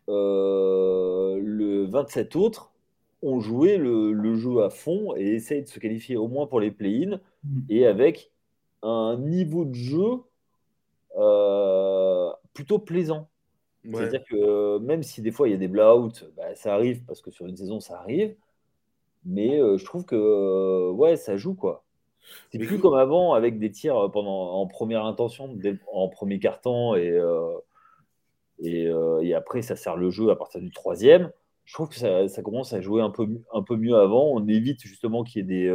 [0.09, 2.73] Le 27 autres
[3.21, 6.61] ont joué le, le jeu à fond et essayent de se qualifier au moins pour
[6.61, 7.61] les play-in Mm.
[7.69, 8.31] et avec
[8.83, 10.23] un niveau de jeu
[11.17, 13.29] euh, plutôt plaisant.
[13.85, 13.97] Ouais.
[13.97, 17.05] C'est-à-dire que euh, même si des fois il y a des blowouts, bah, ça arrive
[17.05, 18.37] parce que sur une saison ça arrive,
[19.25, 21.85] mais euh, je trouve que ouais, ça joue quoi.
[22.53, 25.59] C'est plus comme avant avec des tirs pendant, en première intention,
[25.93, 27.59] en premier carton et, euh,
[28.61, 28.89] et,
[29.23, 31.33] et après ça sert le jeu à partir du troisième.
[31.65, 34.25] Je trouve que ça, ça commence à jouer un peu, mieux- un peu mieux avant.
[34.27, 35.71] On évite justement qu'il y ait des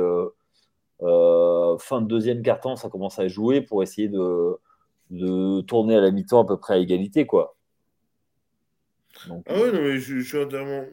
[0.99, 4.55] fin de deuxième carton, ça commence à jouer pour essayer de,
[5.11, 7.55] de tourner à la mi-temps à peu près à égalité quoi.
[9.27, 10.85] Donc, Ah oui, non, mais je, je suis entièrement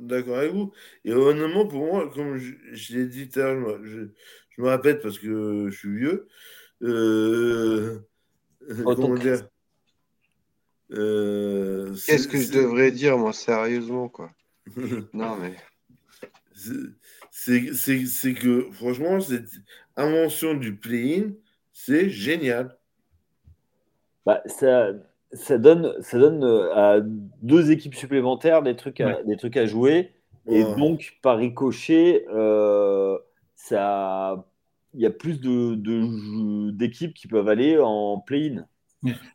[0.00, 0.72] d'accord avec vous.
[1.04, 4.14] Et honnêtement, pour moi, comme je, je l'ai dit tout à l'heure, je, me-
[4.50, 6.26] je me répète parce que je suis vieux.
[6.82, 8.00] Euh,
[8.96, 9.48] comment dire
[10.92, 14.30] Euh, Qu'est-ce que je devrais dire moi sérieusement quoi
[15.12, 15.54] Non mais
[17.36, 19.50] c'est- c'est c'est- c'est que franchement, cette
[19.96, 21.32] invention du play-in,
[21.72, 22.76] c'est génial.
[24.24, 24.88] Bah, ça,
[25.32, 27.00] ça donne, ça donne euh, à
[27.42, 30.12] deux équipes supplémentaires des trucs à, des trucs à jouer.
[30.48, 33.18] Et donc, par ricochet, euh,
[33.54, 34.46] ça,
[34.94, 38.66] il y a plus de, de- d'équipes qui peuvent aller en play-in.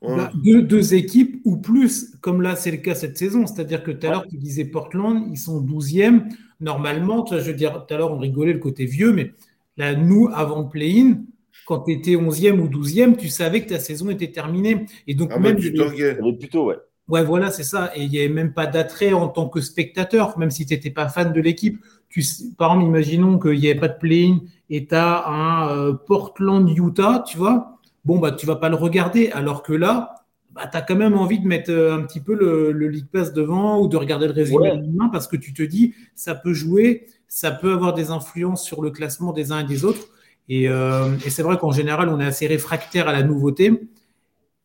[0.01, 0.09] Ouais.
[0.15, 3.47] Bah, deux, deux équipes ou plus, comme là c'est le cas cette saison.
[3.47, 6.27] C'est-à-dire que tout à l'heure tu disais Portland, ils sont 12e.
[6.59, 9.33] Normalement, tu vois, je veux dire, tout à l'heure on rigolait le côté vieux, mais
[9.77, 11.21] là, nous, avant le play-in,
[11.65, 14.85] quand tu étais 11e ou 12e, tu savais que ta saison était terminée.
[15.07, 16.77] Et donc, Ah même tu être plutôt, ouais.
[17.07, 17.91] Ouais, voilà, c'est ça.
[17.95, 20.91] Et il n'y avait même pas d'attrait en tant que spectateur, même si tu n'étais
[20.91, 21.83] pas fan de l'équipe.
[22.09, 25.69] Tu, sais- par exemple, imaginons qu'il n'y avait pas de play-in et tu as un
[25.69, 27.79] euh, Portland-Utah, tu vois.
[28.05, 29.29] Bon, bah, tu vas pas le regarder.
[29.31, 30.15] Alors que là,
[30.51, 33.07] bah, tu as quand même envie de mettre euh, un petit peu le, le League
[33.11, 34.75] Pass devant ou de regarder le résumé Ouais.
[34.75, 38.63] le lendemain parce que tu te dis, ça peut jouer, ça peut avoir des influences
[38.63, 40.07] sur le classement des uns et des autres.
[40.49, 43.81] Et, euh, et c'est vrai qu'en général, on est assez réfractaire à la nouveauté.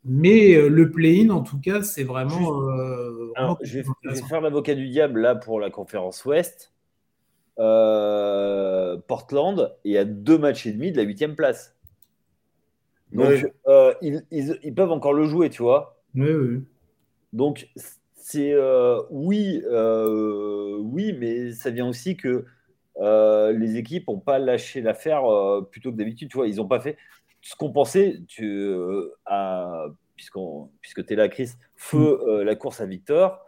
[0.05, 2.62] Mais euh, le play-in, en tout cas, c'est vraiment.
[2.62, 4.26] euh, Alors, je vais, je vais intéressant.
[4.28, 6.72] faire l'avocat du diable là pour la conférence Ouest.
[7.59, 11.76] Euh, Portland est à deux matchs et demi de la huitième place.
[13.12, 15.96] Donc, euh, ils, ils- ils peuvent encore le jouer, tu vois.
[16.14, 16.64] Oui, oui.
[17.32, 17.68] Donc,
[18.14, 22.44] c'est euh, oui, euh, oui, mais ça vient aussi que
[22.98, 26.30] euh, les équipes n'ont pas lâché l'affaire euh, plutôt que d'habitude.
[26.30, 26.96] Tu vois, ils n'ont pas fait
[27.42, 29.86] ce qu'on pensait, tu, euh, à-
[30.16, 33.40] puisque tu es là, Chris, feu euh, la course à Victor.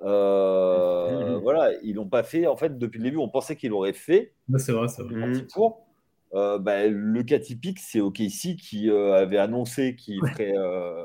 [1.42, 2.46] Voilà, ils l'ont pas fait.
[2.46, 4.34] En fait, depuis le début, on pensait qu'ils l'auraient fait.
[4.56, 5.20] C'est vrai, c'est vrai.
[5.20, 5.85] Parti pour.
[6.34, 11.04] Euh, bah, le cas typique, c'est OKC qui euh, avait annoncé qu'il ferait, euh,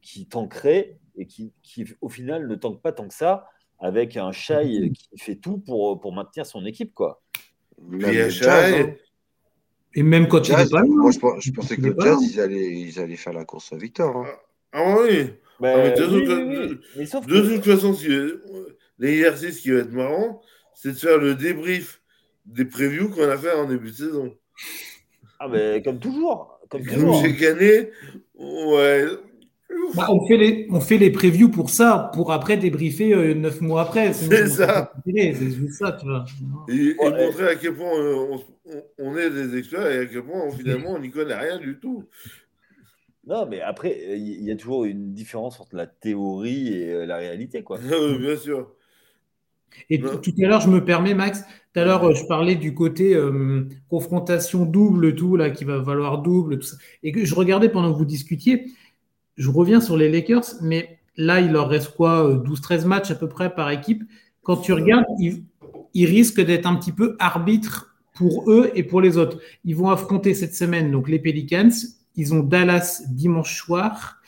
[0.00, 3.46] qui tankerait et qui, qui, au final, ne tanque pas tant que ça,
[3.78, 6.94] avec un Shai qui fait tout pour, pour maintenir son équipe.
[6.94, 7.20] Quoi.
[7.92, 8.44] Il a le Shai.
[8.44, 8.94] Jazz, hein.
[9.94, 10.86] Et même quand il Jazz, est pas là.
[10.88, 13.76] moi, je, pensais que Il le Jazz, ils allaient, ils allaient faire la course à
[13.76, 14.16] victoire.
[14.16, 14.26] hein.
[14.72, 15.24] Ah oui.
[15.60, 16.68] Bah, Ah, mais de oui, toute- oui, oui.
[16.68, 17.94] de- Mais sauf De que- toute façon,
[18.98, 20.40] l'exercice qui va être marrant,
[20.74, 22.00] c'est de faire le débrief
[22.46, 24.34] des previews qu'on a fait en début de saison.
[25.38, 26.58] Ah, mais comme toujours.
[26.68, 27.20] Comme toujours.
[27.22, 27.90] chaque année,
[28.38, 29.06] ouais.
[29.94, 33.60] Bah, on, fait les, on fait les previews pour ça, pour après débriefer euh, neuf
[33.60, 34.12] mois après.
[34.12, 34.92] C'est ça.
[35.06, 36.24] C'est juste ça, tu vois.
[36.68, 37.26] Et, et Ouais.
[37.26, 40.50] montrer à quel point euh, on, on- on est des experts et à quel point
[40.50, 42.04] finalement on n'y connaît rien du tout.
[43.26, 47.16] Non, mais après, il y a toujours une différence entre la théorie et euh, la
[47.16, 47.78] réalité, quoi.
[48.20, 48.72] Bien sûr.
[49.90, 51.42] Et tout à l'heure, je me permets, Max,
[51.72, 55.78] tout à l'heure, euh, je parlais du côté euh, confrontation double, tout, là, qui va
[55.78, 56.76] valoir double, tout ça.
[57.02, 58.66] Et que je regardais pendant que vous discutiez,
[59.36, 63.14] je reviens sur les Lakers, mais là, il leur reste quoi, euh, 12-13 matchs à
[63.14, 64.02] peu près par équipe.
[64.42, 65.44] Quand tu regardes, ils,
[65.94, 69.38] ils risquent d'être un petit peu arbitres pour eux et pour les autres.
[69.64, 71.70] Ils vont affronter cette semaine donc les Pelicans,
[72.16, 74.18] ils ont Dallas dimanche soir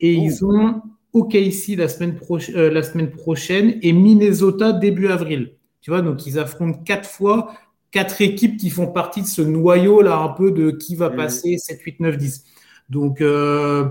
[0.00, 0.22] et Oh.
[0.24, 0.82] ils ont
[1.12, 2.18] OKC la semaine,
[2.56, 5.54] euh, la semaine prochaine et Minnesota début avril.
[5.80, 7.52] Tu vois, donc ils affrontent quatre fois
[7.90, 11.16] quatre équipes qui font partie de ce noyau là un peu de qui va Mhm.
[11.16, 12.44] passer 7, 8, 9, 10.
[12.88, 13.84] Donc euh,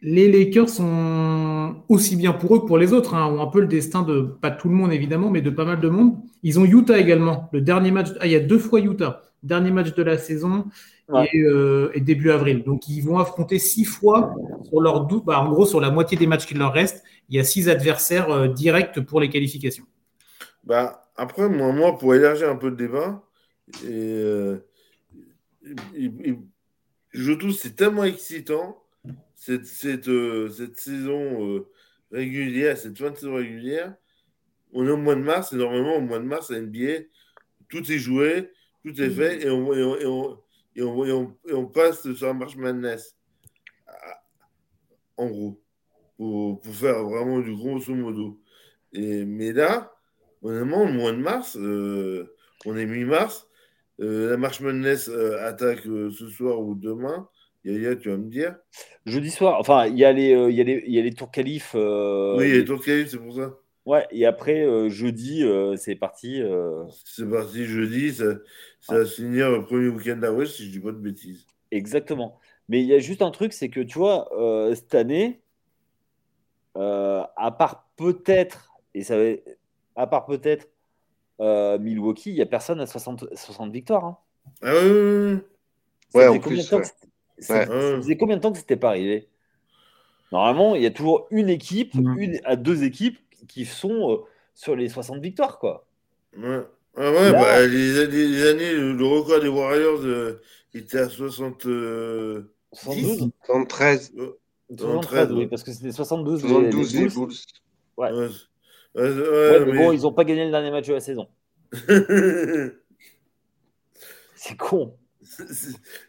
[0.00, 3.60] les Lakers sont aussi bien pour eux que pour les autres, hein, ont un peu
[3.60, 6.16] le destin de, pas tout le monde évidemment, mais de pas mal de monde.
[6.44, 9.70] Ils ont Utah également, le dernier match, ah, il y a deux fois Utah, dernier
[9.70, 10.66] match de la saison
[11.08, 11.28] Ouais.
[11.32, 12.64] et, euh, et début avril.
[12.64, 14.34] Donc ils vont affronter six fois
[14.68, 17.36] sur leur dou- bah, en gros sur la moitié des matchs qu'il leur reste, il
[17.36, 19.84] y a six adversaires euh, directs pour les qualifications.
[20.64, 23.22] Bah, après, moi, moi, pour élargir un peu le débat,
[23.84, 24.58] et, euh,
[27.10, 28.82] je trouve que c'est tellement excitant
[29.34, 31.66] cette, cette, euh, cette saison euh,
[32.12, 33.94] régulière, cette fin de saison régulière.
[34.72, 37.04] On est au mois de mars, et normalement, au mois de mars, à NBA,
[37.68, 38.50] tout est joué,
[38.92, 40.38] tout est fait, et on, et on,
[40.76, 43.16] et on, et on, passe sur la marche Madness.
[43.86, 44.20] Ah,
[45.16, 45.60] En gros,
[46.16, 48.40] pour, pour faire vraiment du grosso modo.
[48.92, 49.92] Et, mais là,
[50.42, 52.34] honnêtement, le mois de mars, euh,
[52.64, 53.48] on est mi-mars,
[54.00, 57.28] euh, la marche Madness euh, attaque ce soir ou demain.
[57.64, 58.56] Yaya, tu vas me dire.
[59.04, 61.12] Jeudi soir, enfin, il y, a les, il y, a les- il y a les
[61.12, 61.74] tours qualifs.
[61.74, 63.58] oui, il y a les tours de qualif, c'est pour ça.
[63.88, 66.42] Ouais, et après, euh, jeudi, euh, c'est parti.
[66.42, 68.34] euh, C'est parti jeudi, ça,
[68.80, 71.46] ça va se finir le premier week-end d'avril, si je dis pas de bêtises.
[71.70, 72.38] Exactement.
[72.68, 75.40] Mais il y a juste un truc, c'est que tu vois, euh, cette année,
[76.76, 79.36] euh, à part peut-être, et ça va-
[79.96, 80.68] à part peut-être
[81.40, 84.04] euh, Milwaukee, il n'y a personne à 60, 60 victoires.
[84.04, 84.18] hein.
[84.62, 85.38] Ah oui, oui, oui.
[86.10, 86.82] Ça Ouais, faisait en combien de plus, temps ouais.
[86.82, 87.08] que c'était-
[87.38, 87.66] ça, Ouais.
[87.66, 89.28] ça faisait combien de temps que c'était pas arrivé?
[90.32, 92.18] Normalement, il y a toujours une équipe, Mhm.
[92.18, 94.16] une à deux équipes qui sont euh,
[94.54, 95.86] sur les 60 victoires, quoi.
[96.36, 96.64] Ouais.
[97.00, 100.40] Ah ouais, Là- bah, les, les- les années, le, record des Warriors euh,
[100.74, 101.66] était à 60.
[101.66, 104.12] euh, 72 73,
[104.76, 105.46] 73, oui, ouais.
[105.46, 107.10] parce que c'était 72 les- 72 les Bulls.
[107.14, 107.34] Bulls.
[107.96, 108.10] Ouais.
[108.12, 108.28] Ouais,
[108.94, 111.28] ouais, ouais, mais mais- bon, ils n'ont pas gagné le dernier match de la saison.
[114.34, 114.96] C'est con.
[115.22, 115.46] C'est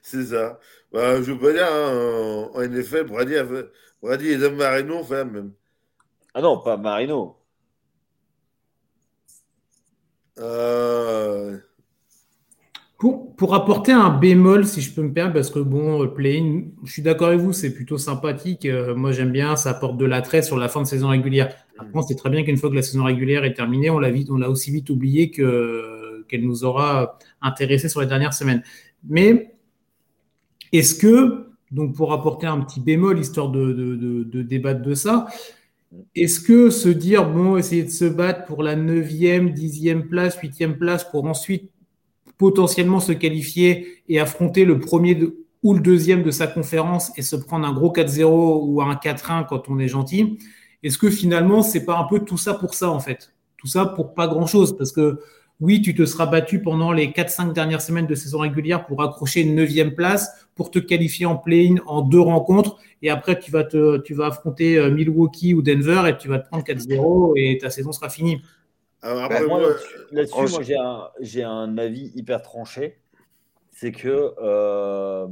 [0.02, 0.60] c'est ça.
[0.92, 3.70] Bah, je veux pas dire, hein, en, en NFL, Brady, a fait-
[4.02, 5.52] Brady et Dan Marino ont fait la même.
[6.34, 7.36] Ah non, pas Marino.
[10.40, 11.58] Euh,
[12.98, 16.92] Pour, pour apporter un bémol, si je peux me permettre, parce que bon, play-in, je
[16.92, 18.66] suis d'accord avec vous, c'est plutôt sympathique.
[18.66, 21.56] Euh, moi, j'aime bien, ça apporte de l'attrait sur la fin de saison régulière.
[21.78, 24.12] Après, on sait très bien qu'une fois que la saison régulière est terminée, on l'a
[24.12, 28.64] vite, on l'a aussi vite oublié que, qu'elle nous aura intéressé sur les dernières semaines.
[29.08, 29.56] Mais
[30.74, 34.94] est-ce que, donc pour apporter un petit bémol, histoire de, de, de, de débattre de
[34.94, 35.28] ça,
[36.16, 40.78] est-ce que se dire, bon, essayer de se battre pour la 9e, 10e place, 8e
[40.78, 41.72] place pour ensuite
[42.38, 45.20] potentiellement se qualifier et affronter le premier
[45.62, 49.46] ou le deuxième de sa conférence et se prendre un gros 4-0 ou un 4-1
[49.48, 50.38] quand on est gentil,
[50.84, 53.34] est-ce que finalement, c'est pas un peu tout ça pour ça en fait?
[53.58, 55.20] Tout ça pour pas grand-chose parce que
[55.60, 59.42] oui, tu te seras battu pendant les 4-5 dernières semaines de saison régulière pour accrocher
[59.42, 63.66] une neuvième place, pour te qualifier en play-in en deux rencontres, et après tu vas,
[63.66, 67.58] te, tu vas affronter euh, Milwaukee ou Denver et tu vas te prendre 4-0 et
[67.58, 68.42] ta saison sera finie.
[69.02, 69.62] alors après, Bah, Moi,
[70.12, 73.00] là-dessus, moi, j'ai un, j'ai un avis hyper tranché.
[73.72, 75.28] C'est que euh,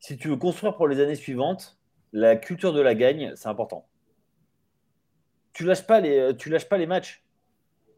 [0.00, 1.78] si tu veux construire pour les années suivantes,
[2.12, 3.86] la culture de la gagne, c'est important.
[5.52, 7.24] Tu lâches pas les, tu lâches pas les matchs.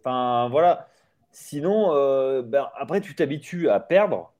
[0.00, 0.88] Enfin, voilà.
[1.34, 4.32] Sinon, euh, ben, après, tu t'habitues à perdre.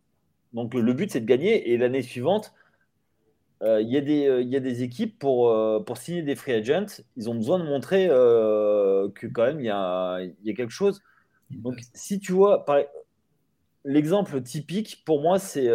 [0.55, 1.71] Donc, le, but, c'est de gagner.
[1.73, 2.55] Et l'année suivante,
[3.63, 5.53] euh, il y, a des- euh, y a des équipes pour,
[5.85, 6.87] pour signer des free agents.
[7.17, 11.01] Ils ont besoin de montrer que quand même, il y a, y a quelque chose.
[11.51, 12.65] Donc, si tu vois,
[13.85, 15.69] l'exemple typique pour moi, c'est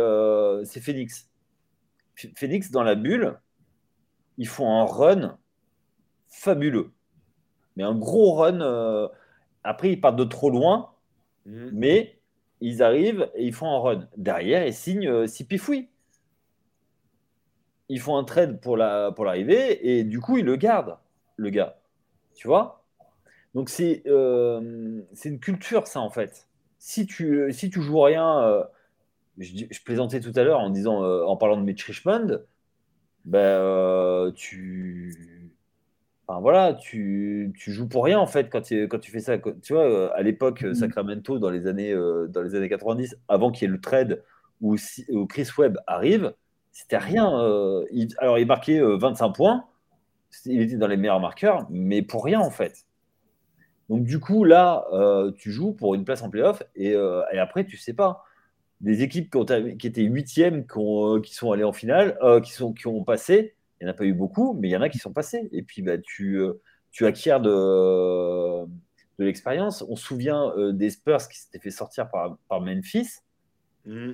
[0.82, 1.30] Phoenix.
[2.36, 3.38] Phoenix, dans la bulle,
[4.38, 5.38] ils font un run
[6.30, 6.92] fabuleux.
[7.76, 9.10] Mais un gros run.
[9.64, 10.92] Après, ils partent de trop loin,
[11.50, 11.72] mhm.
[11.74, 12.20] mais
[12.62, 14.08] ils arrivent et ils font un run.
[14.18, 15.90] Derrière, ils signent euh, Sipifoui.
[17.90, 20.98] Ils font un trade pour l'arrivée pour et du coup, ils le gardent,
[21.38, 21.80] le gars.
[22.36, 22.80] Tu vois?
[23.56, 26.48] Donc, c'est euh, une culture, ça, en fait.
[26.78, 28.64] Si tu, si tu joues rien, euh,
[29.38, 32.42] je, plaisantais tout à l'heure en disant, euh, en parlant de Mitch Richmond,
[33.26, 35.39] ben, tu
[36.42, 39.38] voilà, tu, joues pour rien en fait quand tu, quand tu fais ça.
[39.38, 40.76] Tu vois, euh, à l'époque, mm.
[40.76, 44.24] Sacramento, dans les années, euh, dans les années 90, avant qu'il y ait le trade
[44.62, 44.76] où,
[45.28, 46.34] Chris Webb arrive,
[46.72, 47.34] c'était rien.
[47.42, 47.84] Euh,
[48.20, 49.66] alors, il marquait 25 points,
[50.46, 52.86] il était dans les meilleurs marqueurs, mais pour rien en fait.
[53.90, 54.86] Donc, du coup, là,
[55.38, 58.24] tu joues pour une place en playoff et, et après, tu sais pas.
[58.82, 60.80] Des équipes qui, ont, qui étaient huitièmes, qui,
[61.24, 64.06] qui sont allées en finale, qui, sont, qui ont passé, il n'y en a pas
[64.06, 65.48] eu beaucoup, mais il y en a qui sont passés.
[65.52, 66.62] Et puis, bah, tu, euh,
[66.92, 69.84] tu acquiers de, de l'expérience.
[69.88, 73.20] On se souvient euh, des Spurs qui s'étaient fait sortir par, par Memphis.
[73.86, 74.12] Mm.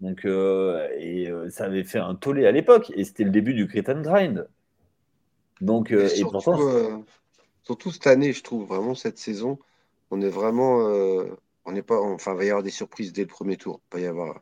[0.00, 2.90] Donc, euh, et ça avait fait un tollé à l'époque.
[2.96, 4.48] Et c'était le début du Crit and Grind.
[5.60, 7.04] Donc, et, surtout,
[7.62, 9.58] surtout, cette année, je trouve vraiment cette saison,
[10.10, 10.78] on est vraiment.
[11.66, 13.82] on n'est pas, enfin, il va y avoir des surprises dès le premier tour.
[13.92, 14.40] Il va y avoir,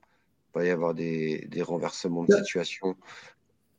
[0.54, 2.96] va y avoir des, des renversements de situation.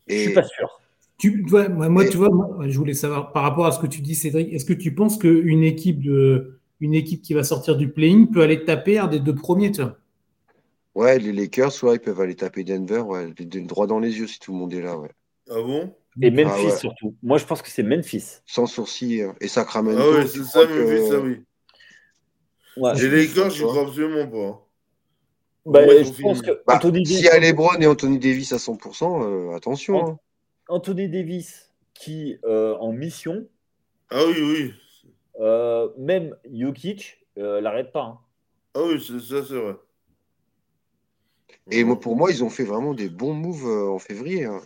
[0.09, 0.81] Je ne suis pas sûr.
[1.17, 2.29] Tu, moi, tu vois,
[2.65, 5.17] je voulais savoir par rapport à ce que tu dis, Cédric, est-ce que tu penses
[5.17, 9.19] qu'une équipe, de, une équipe qui va sortir du playing peut aller taper un des
[9.19, 9.97] deux premiers toi?
[10.95, 13.33] Ouais, les Lakers, soit ils peuvent aller taper Denver, ouais,
[13.65, 14.97] droit dans les yeux si tout le monde est là.
[14.97, 15.11] Ouais.
[15.49, 15.93] Ah bon?
[16.21, 17.15] Et Memphis ah surtout.
[17.21, 18.41] Moi, je pense que c'est Memphis.
[18.45, 19.21] Sans sourcil.
[19.21, 19.35] Hein.
[19.39, 20.01] Et Sacramento.
[20.01, 21.37] Ah oui, c'est ça, Memphis, ça oui.
[22.77, 22.97] Ouais.
[22.97, 24.68] Et les Lakers, je crois absolument pas.
[25.69, 29.55] Bah, je pense que bah, S'il y a Lebron et Anthony Davis à 100%, euh,
[29.55, 30.07] attention.
[30.07, 30.19] Hein.
[30.67, 33.47] Anthony Davis qui, euh, en mission.
[34.09, 34.73] Ah oui, oui.
[35.39, 38.03] Euh, même Jokic l'arrête pas.
[38.03, 38.19] Hein.
[38.73, 39.75] Ah oui, ça c'est vrai.
[41.71, 44.45] Et moi, pour moi, ils ont fait vraiment des bons moves en février.
[44.45, 44.61] Hein.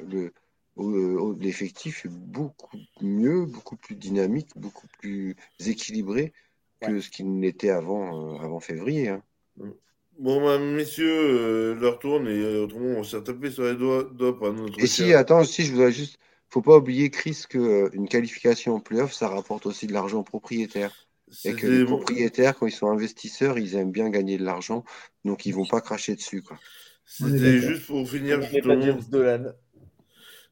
[1.40, 5.36] L'effectif est beaucoup mieux, beaucoup plus dynamique, beaucoup plus
[5.66, 6.32] équilibré
[6.80, 9.14] que ce qu'il n'était avant, avant février.
[9.58, 9.72] Mm.
[10.20, 14.10] Bon, bah, messieurs, euh, leur tourne et euh, autrement, on s'est tapé sur les doigts,
[14.14, 14.80] doigts notre.
[14.80, 16.20] Et si, attends, aussi, je voudrais juste.
[16.50, 20.24] Faut pas oublier, Chris, qu'une euh, qualification en playoff, ça rapporte aussi de l'argent aux
[20.24, 20.94] propriétaires.
[21.46, 24.84] Et que les propriétaires, quand ils sont investisseurs, ils aiment bien gagner de l'argent,
[25.26, 26.44] donc ils vont pas cracher dessus.
[27.06, 28.40] C'était juste pour finir.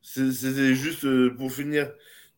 [0.01, 1.05] C'était juste
[1.38, 1.93] pour finir,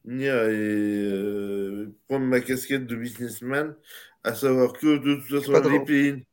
[0.10, 3.78] et prendre ma casquette de businessman,
[4.26, 6.26] à savoir que de toute façon, les pays,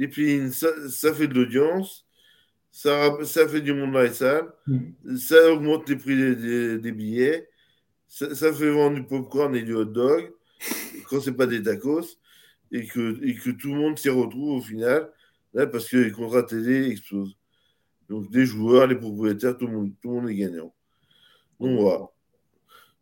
[0.00, 2.06] les plugins, ça, fait de l'audience,
[2.70, 5.16] ça, ça fait du monde dans les salles, mm.
[5.18, 7.50] ça augmente les prix des, billets,
[8.08, 10.32] ça, fait vendre du popcorn et du hot dog
[11.08, 12.16] quand c'est pas des tacos
[12.72, 15.10] et que, et que tout le monde s'y retrouve au final
[15.52, 17.36] là, parce que les contrats télé explosent.
[18.08, 20.74] Donc des joueurs, les propriétaires, tout le monde, tout le monde est gagnant.
[21.60, 22.08] Donc voilà.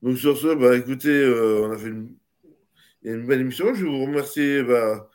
[0.03, 2.17] Donc sur ce, bah, écoutez, euh, on a fait une,
[3.03, 3.73] une belle émission.
[3.73, 5.09] Je vais vous remercier bah,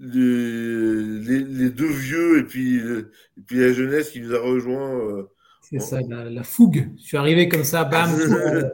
[0.00, 4.98] les, deux vieux et puis, et puis la jeunesse qui nous a rejoint.
[4.98, 5.28] Euh,
[5.60, 6.90] c'est ça, la, fougue.
[6.98, 8.10] Je suis arrivé comme ça, bam.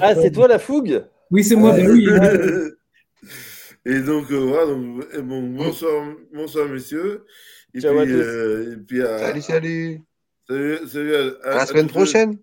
[0.00, 1.04] ah, c'est toi la fougue?
[1.30, 2.06] Oui, c'est moi, ben oui.
[3.86, 7.24] et donc, euh, voilà, donc, bon, bonsoir, bonsoir, messieurs.
[7.74, 10.02] Et Ciao puis, euh, et puis à, salut, salut.
[10.48, 12.38] Salut, salut à, la semaine prochaine.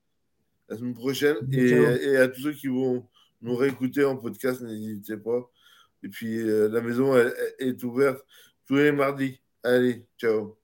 [0.69, 1.37] La semaine prochaine.
[1.51, 3.05] Et, et, à tous ceux qui vont
[3.41, 5.49] nous réécouter en podcast, n'hésitez pas.
[6.03, 7.15] Et puis euh, la maison
[7.59, 8.21] est ouverte
[8.67, 9.41] tous les mardis.
[9.63, 10.57] Allez, ciao.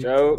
[0.00, 0.36] Ciao.